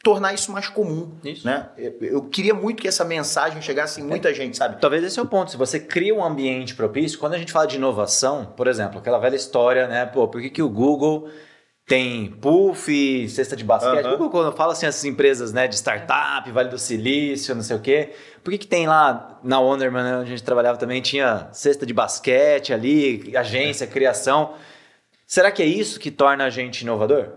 [0.02, 1.44] tornar isso mais comum, isso.
[1.46, 1.68] né?
[1.76, 4.34] Eu, eu, queria muito que essa mensagem chegasse em muita é.
[4.34, 4.80] gente, sabe?
[4.80, 5.50] Talvez esse é o ponto.
[5.50, 9.18] Se você cria um ambiente propício, quando a gente fala de inovação, por exemplo, aquela
[9.18, 10.06] velha história, né?
[10.06, 11.28] Pô, por que, que o Google
[11.90, 14.04] tem puff, cesta de basquete?
[14.04, 14.12] Uhum.
[14.12, 17.80] Google, quando fala assim, essas empresas, né, de startup, Vale do Silício, não sei o
[17.80, 18.12] quê,
[18.44, 21.84] por que, que tem lá na Wonderman, né, onde a gente trabalhava também, tinha cesta
[21.84, 24.54] de basquete ali, agência, criação?
[25.26, 27.32] Será que é isso que torna a gente inovador?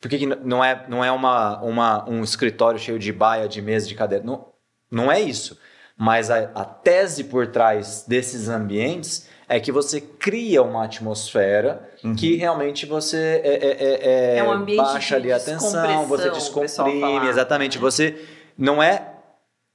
[0.00, 3.60] Por que, que não é, não é uma, uma, um escritório cheio de baia, de
[3.60, 4.22] mesa, de cadeira?
[4.22, 4.52] Não,
[4.88, 5.58] não é isso.
[5.98, 12.14] Mas a, a tese por trás desses ambientes é que você cria uma atmosfera uhum.
[12.14, 17.76] que realmente você é, é, é, é um baixa ali a atenção, você descomprime, exatamente.
[17.76, 18.16] Você
[18.56, 19.12] não é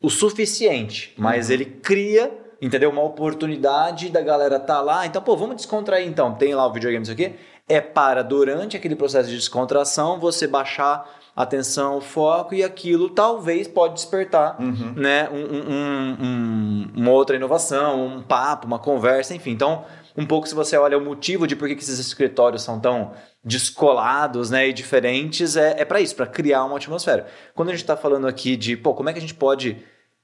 [0.01, 1.55] o suficiente, mas uhum.
[1.55, 2.89] ele cria, entendeu?
[2.89, 5.05] Uma oportunidade da galera tá lá.
[5.05, 6.33] Então, pô, vamos descontrair então.
[6.35, 7.35] Tem lá o videogame, isso aqui
[7.67, 11.05] é para, durante aquele processo de descontração, você baixar
[11.35, 14.93] atenção, foco e aquilo talvez pode despertar uhum.
[14.95, 19.51] né, um, um, um, uma outra inovação, um papo, uma conversa, enfim.
[19.51, 19.83] Então,
[20.15, 23.11] um pouco se você olha o motivo de por que esses escritórios são tão
[23.43, 27.27] descolados né, e diferentes, é, é para isso, para criar uma atmosfera.
[27.53, 29.77] Quando a gente está falando aqui de, pô, como é que a gente pode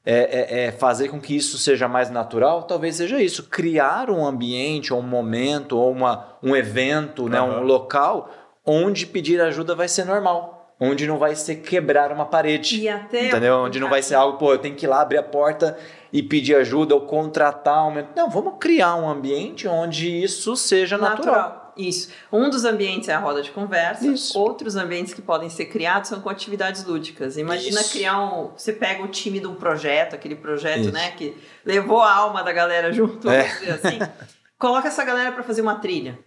[0.05, 4.26] é, é, é, fazer com que isso seja mais natural, talvez seja isso, criar um
[4.26, 7.30] ambiente, ou um momento, ou uma, um evento, uhum.
[7.30, 8.30] né, um local
[8.66, 10.61] onde pedir ajuda vai ser normal.
[10.84, 12.82] Onde não vai ser quebrar uma parede.
[12.82, 13.58] E até entendeu?
[13.58, 15.78] Onde não vai ser algo, pô, eu tenho que ir lá abrir a porta
[16.12, 18.04] e pedir ajuda ou contratar um.
[18.16, 21.36] Não, vamos criar um ambiente onde isso seja natural.
[21.36, 21.74] natural.
[21.78, 22.10] Isso.
[22.32, 24.08] Um dos ambientes é a roda de conversa.
[24.08, 24.38] Isso.
[24.38, 27.38] Outros ambientes que podem ser criados são com atividades lúdicas.
[27.38, 27.92] Imagina Isso.
[27.92, 28.52] criar um.
[28.58, 30.92] Você pega o time de um projeto, aquele projeto, Isso.
[30.92, 33.42] né, que levou a alma da galera junto, é.
[33.70, 34.00] assim.
[34.58, 36.20] Coloca essa galera para fazer uma trilha.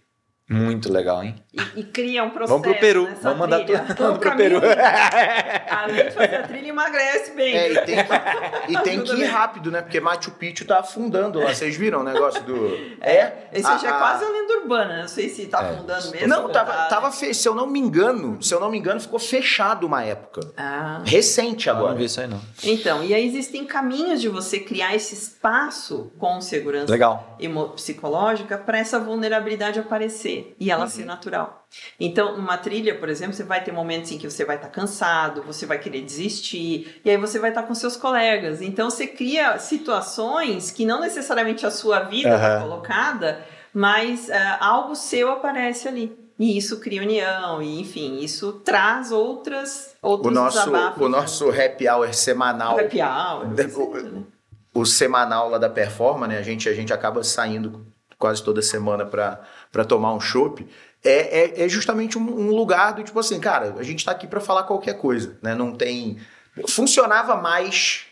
[0.47, 1.35] Muito legal, hein?
[1.51, 2.51] E, e cria um processo.
[2.51, 3.09] Vamos pro Peru.
[3.19, 3.79] Vamos mandar trilha.
[3.79, 4.61] tudo Vamos pro Peru.
[5.69, 7.55] Além de fazer a trilha, emagrece bem.
[7.55, 9.81] É, e tem que, e tem que ir rápido, né?
[9.81, 11.51] Porque Machu Picchu tá afundando lá.
[11.51, 12.77] Vocês viram o negócio do.
[13.01, 13.47] É.
[13.51, 15.01] Esse a, já é quase a lenda urbana.
[15.01, 15.71] Não sei se tá é.
[15.71, 16.27] afundando mesmo.
[16.27, 17.33] Não, tava, tava fe...
[17.33, 20.41] se eu não me engano, se eu não me engano, ficou fechado uma época.
[20.55, 21.01] Ah.
[21.03, 21.89] Recente agora.
[21.89, 22.41] não vi isso aí, não.
[22.63, 27.35] Então, e aí existem caminhos de você criar esse espaço com segurança Legal.
[27.73, 30.89] psicológica para essa vulnerabilidade aparecer e ela uhum.
[30.89, 31.65] ser natural.
[31.99, 34.73] Então, numa trilha, por exemplo, você vai ter momentos em que você vai estar tá
[34.73, 38.61] cansado, você vai querer desistir, e aí você vai estar tá com seus colegas.
[38.61, 42.61] Então, você cria situações que não necessariamente a sua vida está uhum.
[42.61, 46.25] colocada, mas uh, algo seu aparece ali.
[46.37, 50.69] E isso cria união, e enfim, isso traz outras outros o nosso
[50.99, 52.77] O nosso happy hour semanal.
[52.77, 53.45] happy hour.
[53.75, 54.23] O, né?
[54.73, 56.37] o, semanal lá da Performa, né?
[56.37, 57.85] A gente, a gente acaba saindo
[58.17, 60.65] quase toda semana para tomar um chopp,
[61.03, 64.25] é, é, é, justamente um, um, lugar do tipo assim, cara, a gente está aqui
[64.25, 65.53] para falar qualquer coisa, né?
[65.53, 66.17] Não tem.
[66.67, 68.07] Funcionava mais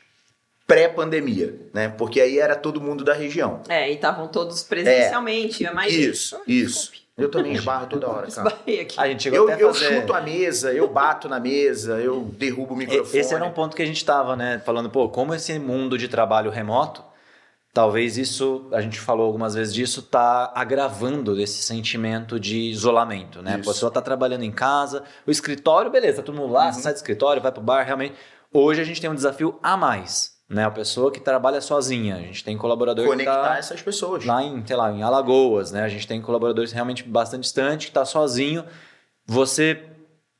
[0.68, 1.89] pré-pandemia, né?
[1.89, 3.62] Porque aí era todo mundo da região.
[3.68, 6.39] É, e estavam todos presencialmente, é, é mais isso.
[6.47, 8.49] Isso, Eu também esbarro toda hora, cara.
[8.49, 8.88] Aqui.
[8.95, 10.01] A gente chegou eu, até eu fazer...
[10.01, 13.20] chuto a mesa, eu bato na mesa, eu derrubo o microfone.
[13.20, 14.62] Esse era um ponto que a gente estava, né?
[14.64, 17.04] Falando, pô, como esse mundo de trabalho remoto
[17.74, 23.57] talvez isso, a gente falou algumas vezes disso, está agravando esse sentimento de isolamento, né?
[23.57, 23.69] Isso.
[23.69, 26.74] A pessoa está trabalhando em casa, o escritório, beleza, tá todo mundo lá, uhum.
[26.74, 28.13] sai do escritório, vai para o bar, realmente.
[28.53, 30.63] Hoje a gente tem um desafio a mais, né?
[30.63, 34.24] A pessoa que trabalha sozinha, a gente tem colaboradores Conectar tá essas pessoas.
[34.24, 35.82] Lá em, sei lá, em Alagoas, né?
[35.82, 38.63] A gente tem colaboradores realmente bastante distantes, que está sozinho.
[39.26, 39.84] Você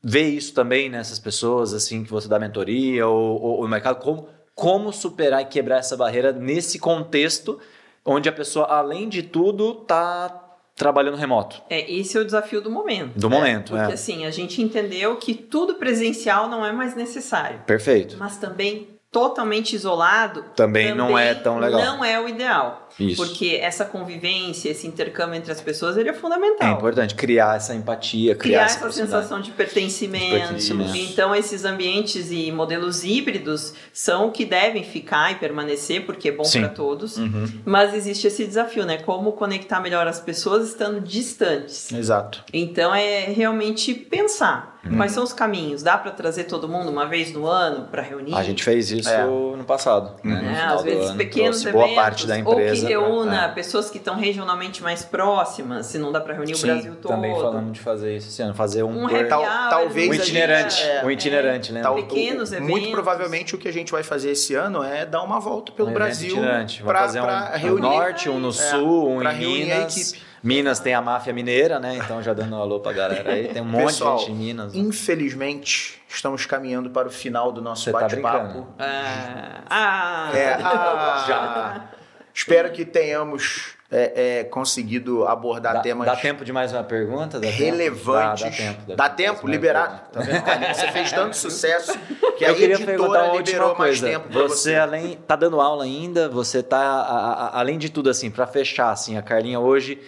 [0.04, 4.00] vê isso também nessas pessoas, assim, que você dá mentoria ou, ou, ou no mercado,
[4.00, 7.60] como como superar e quebrar essa barreira nesse contexto
[8.06, 10.44] onde a pessoa, além de tudo, está
[10.76, 11.62] trabalhando remoto.
[11.70, 13.18] É, esse é o desafio do momento.
[13.18, 13.36] Do né?
[13.36, 13.94] momento, Porque é.
[13.94, 17.62] assim, a gente entendeu que tudo presencial não é mais necessário.
[17.66, 18.18] Perfeito.
[18.18, 21.80] Mas também totalmente isolado também, também não é tão legal.
[21.80, 22.90] Não é o ideal.
[23.00, 23.24] Isso.
[23.24, 26.68] Porque essa convivência, esse intercâmbio entre as pessoas, ele é fundamental.
[26.68, 30.26] É importante criar essa empatia, criar, criar essa, sensação de pertencimento.
[30.26, 30.98] de pertencimento.
[30.98, 36.32] Então, esses ambientes e modelos híbridos são o que devem ficar e permanecer, porque é
[36.32, 37.18] bom para todos.
[37.18, 37.46] Uhum.
[37.64, 38.98] Mas existe esse desafio, né?
[38.98, 41.92] Como conectar melhor as pessoas estando distantes.
[41.92, 42.44] Exato.
[42.52, 44.73] Então, é realmente pensar.
[44.86, 44.98] Uhum.
[44.98, 45.82] Quais são os caminhos?
[45.82, 48.36] Dá para trazer todo mundo uma vez no ano para reunir?
[48.36, 49.24] A gente fez isso é.
[49.26, 50.16] no passado.
[50.22, 50.42] Né?
[50.42, 53.48] No é, às vezes ano, pequenos boa parte da empresa que reúna é.
[53.50, 57.12] pessoas que estão regionalmente mais próximas, se não dá para reunir Sim, o Brasil todo.
[57.12, 59.28] Também falamos de fazer isso esse ano, fazer um, um por...
[59.28, 61.82] Tal, talvez um itinerante, é, um itinerante, né?
[61.82, 62.70] Tal, Pequenos o, eventos.
[62.70, 65.90] Muito provavelmente o que a gente vai fazer esse ano é dar uma volta pelo
[65.90, 66.36] um Brasil
[66.84, 67.26] para fazer um
[67.58, 70.14] reunir, no norte, um no sul, um em Minas
[70.44, 71.96] Minas tem a máfia mineira, né?
[71.96, 73.48] Então já dando um alô pra galera aí.
[73.48, 74.76] Tem um monte Pessoal, de gente em Minas.
[74.76, 78.44] Infelizmente, estamos caminhando para o final do nosso tá bate-papo.
[78.44, 78.68] brincando?
[78.78, 81.90] Ah, ah, É, ah, Já.
[82.36, 87.40] Espero que tenhamos é, é, conseguido abordar Dá, temas dá tempo de mais uma pergunta?
[87.40, 88.44] Dá relevantes.
[88.44, 88.96] Dá, dá tempo.
[88.96, 89.44] Dá tempo?
[89.44, 90.02] Mais Liberado.
[90.12, 90.44] Tá vendo?
[90.76, 91.98] Você fez tanto sucesso
[92.38, 94.10] que a Eu queria editora uma liberou mais coisa.
[94.10, 94.76] tempo pra Você, você.
[94.76, 98.90] além tá dando aula ainda, você tá a- a- além de tudo assim, para fechar
[98.90, 100.02] assim, a Carlinha hoje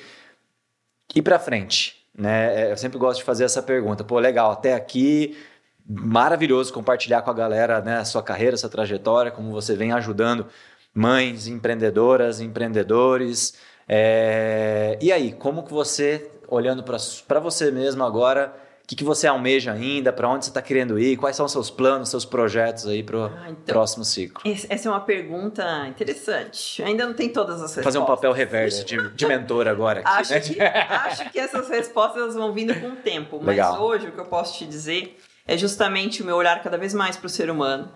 [1.14, 2.68] ir para frente, né?
[2.68, 4.04] É, Eu sempre gosto de fazer essa pergunta.
[4.04, 5.38] Pô, legal, até aqui
[5.88, 9.92] maravilhoso compartilhar com a galera, né, a sua carreira, a sua trajetória, como você vem
[9.92, 10.48] ajudando
[10.94, 13.56] mães, empreendedoras, empreendedores.
[13.88, 19.26] É, E aí, como que você, olhando para você mesmo agora, o que, que você
[19.26, 20.14] almeja ainda?
[20.14, 21.18] Para onde você está querendo ir?
[21.18, 23.74] Quais são os seus planos, seus projetos aí para o Ah, então.
[23.74, 24.40] próximo ciclo?
[24.70, 26.84] Essa é uma pergunta interessante.
[26.84, 27.84] Ainda não tem todas as respostas.
[27.84, 30.40] fazer um papel reverso de, de mentor agora aqui, Acho né?
[30.40, 33.38] que, acho que essas respostas vão vindo com o tempo.
[33.40, 33.82] Mas Legal.
[33.82, 35.18] hoje o que eu posso te dizer
[35.48, 37.92] é justamente o meu olhar cada vez mais para o ser humano,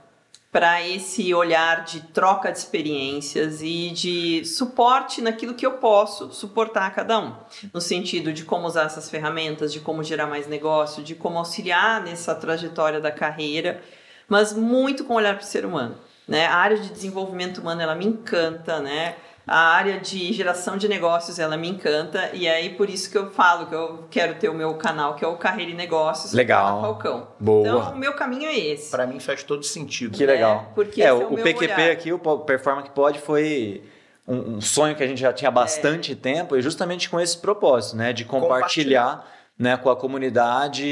[0.52, 6.88] para esse olhar de troca de experiências e de suporte naquilo que eu posso suportar
[6.88, 7.36] a cada um.
[7.72, 12.02] No sentido de como usar essas ferramentas, de como gerar mais negócio, de como auxiliar
[12.02, 13.82] nessa trajetória da carreira,
[14.28, 15.96] mas muito com olhar para o ser humano.
[16.28, 16.46] Né?
[16.48, 19.16] A área de desenvolvimento humano ela me encanta, né?
[19.52, 23.32] A área de geração de negócios ela me encanta e aí por isso que eu
[23.32, 26.30] falo que eu quero ter o meu canal que é o Carreira e Negócios.
[26.32, 26.82] com Legal.
[26.82, 27.28] Falcão.
[27.40, 27.68] Boa.
[27.68, 28.92] Então o meu caminho é esse.
[28.92, 30.16] Pra mim faz todo sentido.
[30.16, 30.72] Que legal.
[30.76, 31.92] porque é, esse o, é o o meu PQP olhar.
[31.92, 33.82] aqui, o Performa que Pode, foi
[34.28, 37.36] um, um sonho que a gente já tinha há bastante tempo e justamente com esse
[37.36, 38.14] propósito, né?
[38.14, 39.26] De compartilhar,
[39.58, 40.86] né, com a comunidade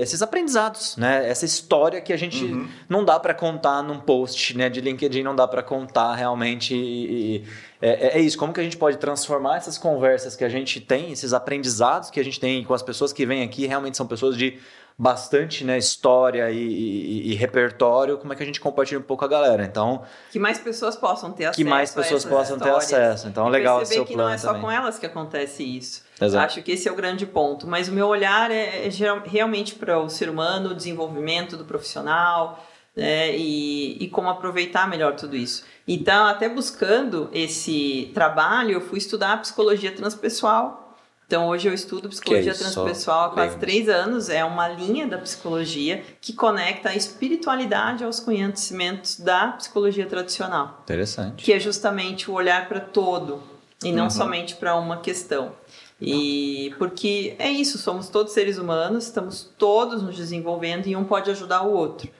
[0.00, 1.28] esses aprendizados, né?
[1.28, 2.68] Essa história que a gente Uhum.
[2.88, 4.68] não dá para contar num post, né?
[4.70, 6.74] De LinkedIn não dá para contar realmente.
[6.74, 7.44] e- e-
[7.90, 8.36] é, é isso.
[8.38, 12.18] Como que a gente pode transformar essas conversas que a gente tem, esses aprendizados que
[12.20, 14.58] a gente tem com as pessoas que vêm aqui, realmente são pessoas de
[14.96, 19.20] bastante né, história e, e- e repertório, como é que a gente compartilha um pouco
[19.20, 19.64] com a galera.
[19.64, 23.26] Então, Que mais pessoas possam ter acesso que mais pessoas possam ter acesso.
[23.26, 24.62] Então, E legal o seu que plano não é só também.
[24.62, 26.04] com elas que acontece isso.
[26.20, 26.46] Exato.
[26.46, 27.66] Acho que esse é o grande ponto.
[27.66, 31.64] Mas o meu olhar é, é geral- realmente para o ser humano, o desenvolvimento do
[31.64, 32.64] profissional
[32.96, 35.64] né, e, e como aproveitar melhor tudo isso.
[35.86, 40.80] Então, até buscando esse trabalho, eu fui estudar psicologia transpessoal.
[41.26, 43.60] Então, hoje eu estudo psicologia é transpessoal há quase Lembro.
[43.66, 44.28] três anos.
[44.28, 51.42] É uma linha da psicologia que conecta a espiritualidade aos conhecimentos da psicologia tradicional Interessante.
[51.42, 53.42] que é justamente o olhar para todo
[53.82, 54.10] e não Uhum.
[54.10, 55.52] somente para uma questão.
[56.00, 61.30] E porque é isso, somos todos seres humanos, estamos todos nos desenvolvendo e um pode
[61.30, 62.10] ajudar o outro,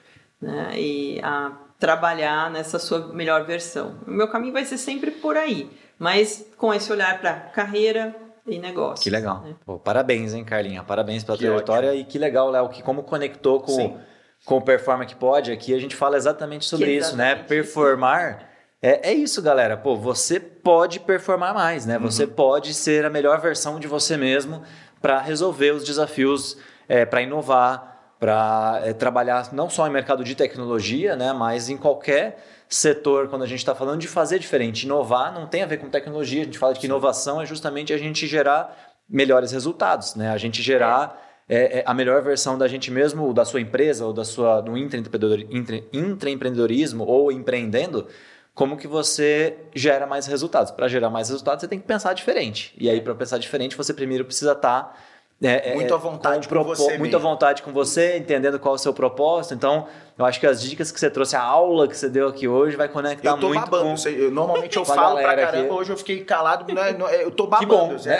[0.41, 0.71] né?
[0.75, 3.95] E a trabalhar nessa sua melhor versão.
[4.07, 5.69] O meu caminho vai ser sempre por aí,
[5.99, 8.15] mas com esse olhar para carreira
[8.47, 9.03] e negócio.
[9.03, 9.41] Que legal.
[9.41, 9.55] né?
[9.65, 10.83] Pô, parabéns, hein, Carlinha?
[10.83, 13.97] Parabéns pela Que trajetória e que legal, Léo, que como conectou com, Sim.
[14.45, 17.27] com o Performa que Pode, aqui a gente fala exatamente sobre Que isso, né?
[17.27, 19.75] exatamente Performar é, é isso, galera.
[19.75, 21.97] Pô, você pode performar mais, né?
[21.97, 22.03] Uhum.
[22.03, 24.61] Você pode ser a melhor versão de você mesmo
[25.01, 26.55] para resolver os desafios,
[26.87, 31.33] é, para inovar, para trabalhar não só em mercado de tecnologia, né?
[31.33, 34.83] Mas em qualquer setor, quando a gente está falando de fazer diferente.
[34.83, 37.97] Inovar não tem a ver com tecnologia, a gente fala que inovação é justamente a
[37.97, 38.75] gente gerar
[39.07, 40.29] melhores resultados, né?
[40.31, 44.05] A gente gerar é, é, a melhor versão da gente mesmo, ou da sua empresa,
[44.05, 48.07] ou da sua intra- intraempreendedorismo, ou empreendendo,
[48.53, 50.71] como que você gera mais resultados.
[50.71, 52.73] Para gerar mais resultados, você tem que pensar diferente.
[52.79, 55.03] E aí, para pensar diferente, você primeiro precisa estar é,
[55.43, 58.77] é, Muito à vontade o com você Muito à vontade com você, entendendo qual é
[58.77, 59.53] o seu propósito.
[59.53, 59.85] Então,
[60.17, 62.77] eu acho que as dicas que você trouxe, a aula que você deu aqui hoje,
[62.77, 63.83] vai conectar Eu tô muito babando.
[63.83, 63.97] com...
[63.97, 65.69] Você- eu- normalmente eu falo pra caramba, aqui.
[65.73, 66.73] hoje eu fiquei calado.
[66.73, 67.67] não é- não é- eu tô Que babando.
[67.93, 68.15] bom, Zé.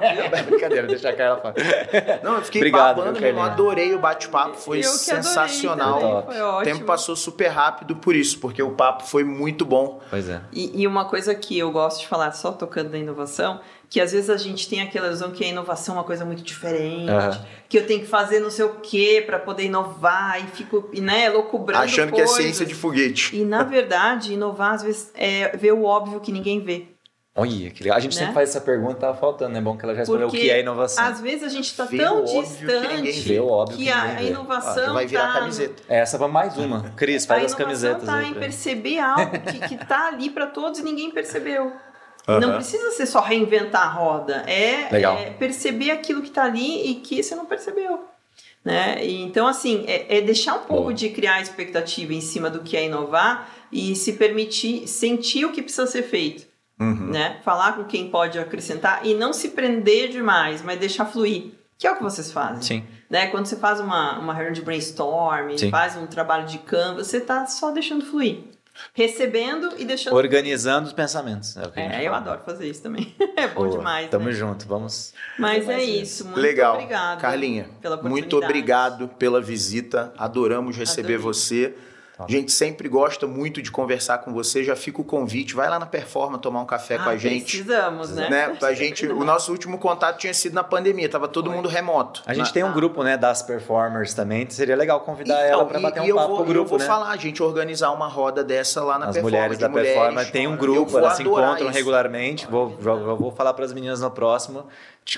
[0.00, 1.54] É brincadeira, deixa a Carla falar.
[2.22, 3.20] Não, eu fiquei Obrigado, babando.
[3.20, 3.46] Carlinhos?
[3.48, 5.98] Adorei o bate-papo, foi Eu que adorei sensacional.
[6.00, 6.32] também, Top.
[6.34, 10.00] Foi O tempo passou super rápido por isso, porque o papo foi muito bom.
[10.08, 10.40] Pois é.
[10.52, 13.60] E, e uma coisa que eu gosto de falar, só tocando na inovação,
[13.90, 16.42] que às vezes a gente tem aquela ilusão que a inovação é uma coisa muito
[16.42, 17.44] diferente, Aham.
[17.68, 21.28] que eu tenho que fazer não sei o quê para poder inovar e fico, né,
[21.28, 22.36] loucubrando achando que é coisas.
[22.42, 23.36] ciência de foguete.
[23.36, 26.86] E na verdade, inovar às vezes é ver o óbvio que ninguém vê.
[27.34, 27.96] Olha, que legal.
[27.96, 28.18] A gente Né?
[28.20, 30.50] sempre faz essa pergunta, tava faltando, é bom que ela já respondeu o Porque que
[30.50, 31.04] é inovação.
[31.04, 33.88] Às vezes a gente está tão o óbvio que distante vê, o óbvio que que
[33.90, 35.82] a, a inovação já vai virar tá no- camiseta.
[35.88, 36.90] Essa vai mais uma.
[36.96, 38.26] Cris, faz a as inovação camisetas tá aí.
[38.28, 38.50] em pra gente.
[38.50, 41.72] perceber algo que, que tá ali para todos e ninguém percebeu.
[42.28, 42.40] Aham.
[42.40, 46.94] Não precisa ser só reinventar a roda, é, é perceber aquilo que tá ali e
[46.96, 48.04] que você não percebeu.
[48.64, 49.06] Né?
[49.06, 50.94] Então, assim, é, é deixar um pouco Boa.
[50.94, 55.62] de criar expectativa em cima do que é inovar e se permitir sentir o que
[55.62, 56.46] precisa ser feito.
[56.78, 57.10] Uhum.
[57.10, 57.38] Né?
[57.42, 61.52] Falar com quem pode acrescentar e não se prender demais, mas deixar fluir.
[61.78, 62.62] Que é o que vocês fazem.
[62.62, 62.84] Sim.
[63.08, 63.28] Né?
[63.28, 65.70] Quando você faz uma, uma reunião de brainstorming, Sim.
[65.70, 68.40] faz um trabalho de Canva, você está só deixando fluir.
[68.94, 70.14] Recebendo e deixando.
[70.14, 71.56] Organizando os pensamentos.
[71.56, 73.14] É, é eu adoro fazer isso também.
[73.36, 74.10] é bom Boa, demais.
[74.10, 74.32] Tamo né?
[74.32, 75.12] junto, vamos.
[75.38, 76.24] Mas é isso.
[76.24, 76.74] Muito Legal.
[76.74, 77.20] obrigado.
[77.20, 77.68] Carlinha,
[78.02, 80.12] muito obrigado pela visita.
[80.16, 81.18] Adoramos receber Adorei.
[81.18, 81.74] você.
[82.24, 84.62] A gente sempre gosta muito de conversar com você.
[84.64, 85.54] Já fica o convite.
[85.54, 87.58] Vai lá na Performa tomar um café ah, com a gente.
[87.58, 88.28] Precisamos, né?
[88.28, 88.58] né?
[88.62, 91.08] A gente, o nosso último contato tinha sido na pandemia.
[91.08, 91.56] Tava todo Foi.
[91.56, 92.22] mundo remoto.
[92.26, 92.52] A gente na...
[92.52, 94.48] tem um grupo, né, das performers também.
[94.50, 96.78] Seria legal convidar então, ela para bater um papo vou, com o grupo, eu vou
[96.78, 96.86] né?
[96.86, 99.36] falar, a gente organizar uma roda dessa lá na As Performa.
[99.36, 101.78] mulheres da mulheres, Performa tem um grupo, elas se encontram isso.
[101.78, 102.46] regularmente.
[102.46, 104.66] Vou, vou, vou falar para as meninas no próximo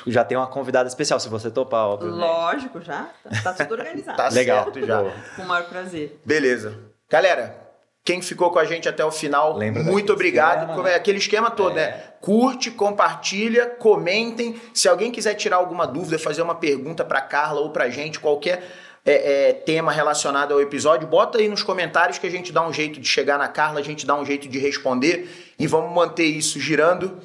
[0.06, 2.10] já tem uma convidada especial, se você topar, óbvio.
[2.10, 3.10] Lógico, já.
[3.42, 4.16] Tá, tá tudo organizado.
[4.16, 4.64] tá Legal.
[4.64, 5.02] certo já.
[5.36, 6.20] Com o maior prazer.
[6.24, 6.91] Beleza.
[7.12, 7.54] Galera,
[8.02, 10.70] quem ficou com a gente até o final, Lembra muito obrigado.
[10.70, 10.94] Esquema, né?
[10.94, 11.82] Aquele esquema todo, né?
[11.82, 11.86] é.
[11.88, 12.04] né?
[12.22, 14.58] Curte, compartilha, comentem.
[14.72, 18.64] Se alguém quiser tirar alguma dúvida, fazer uma pergunta para Carla ou para gente, qualquer
[19.04, 22.72] é, é, tema relacionado ao episódio, bota aí nos comentários que a gente dá um
[22.72, 26.24] jeito de chegar na Carla, a gente dá um jeito de responder e vamos manter
[26.24, 27.20] isso girando.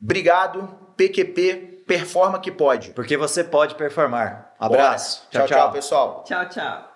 [0.00, 2.90] Obrigado, PQP, performa que pode.
[2.90, 4.54] Porque você pode performar.
[4.56, 5.26] Abraço.
[5.32, 6.24] Tchau, tchau, tchau, pessoal.
[6.24, 6.89] Tchau, tchau.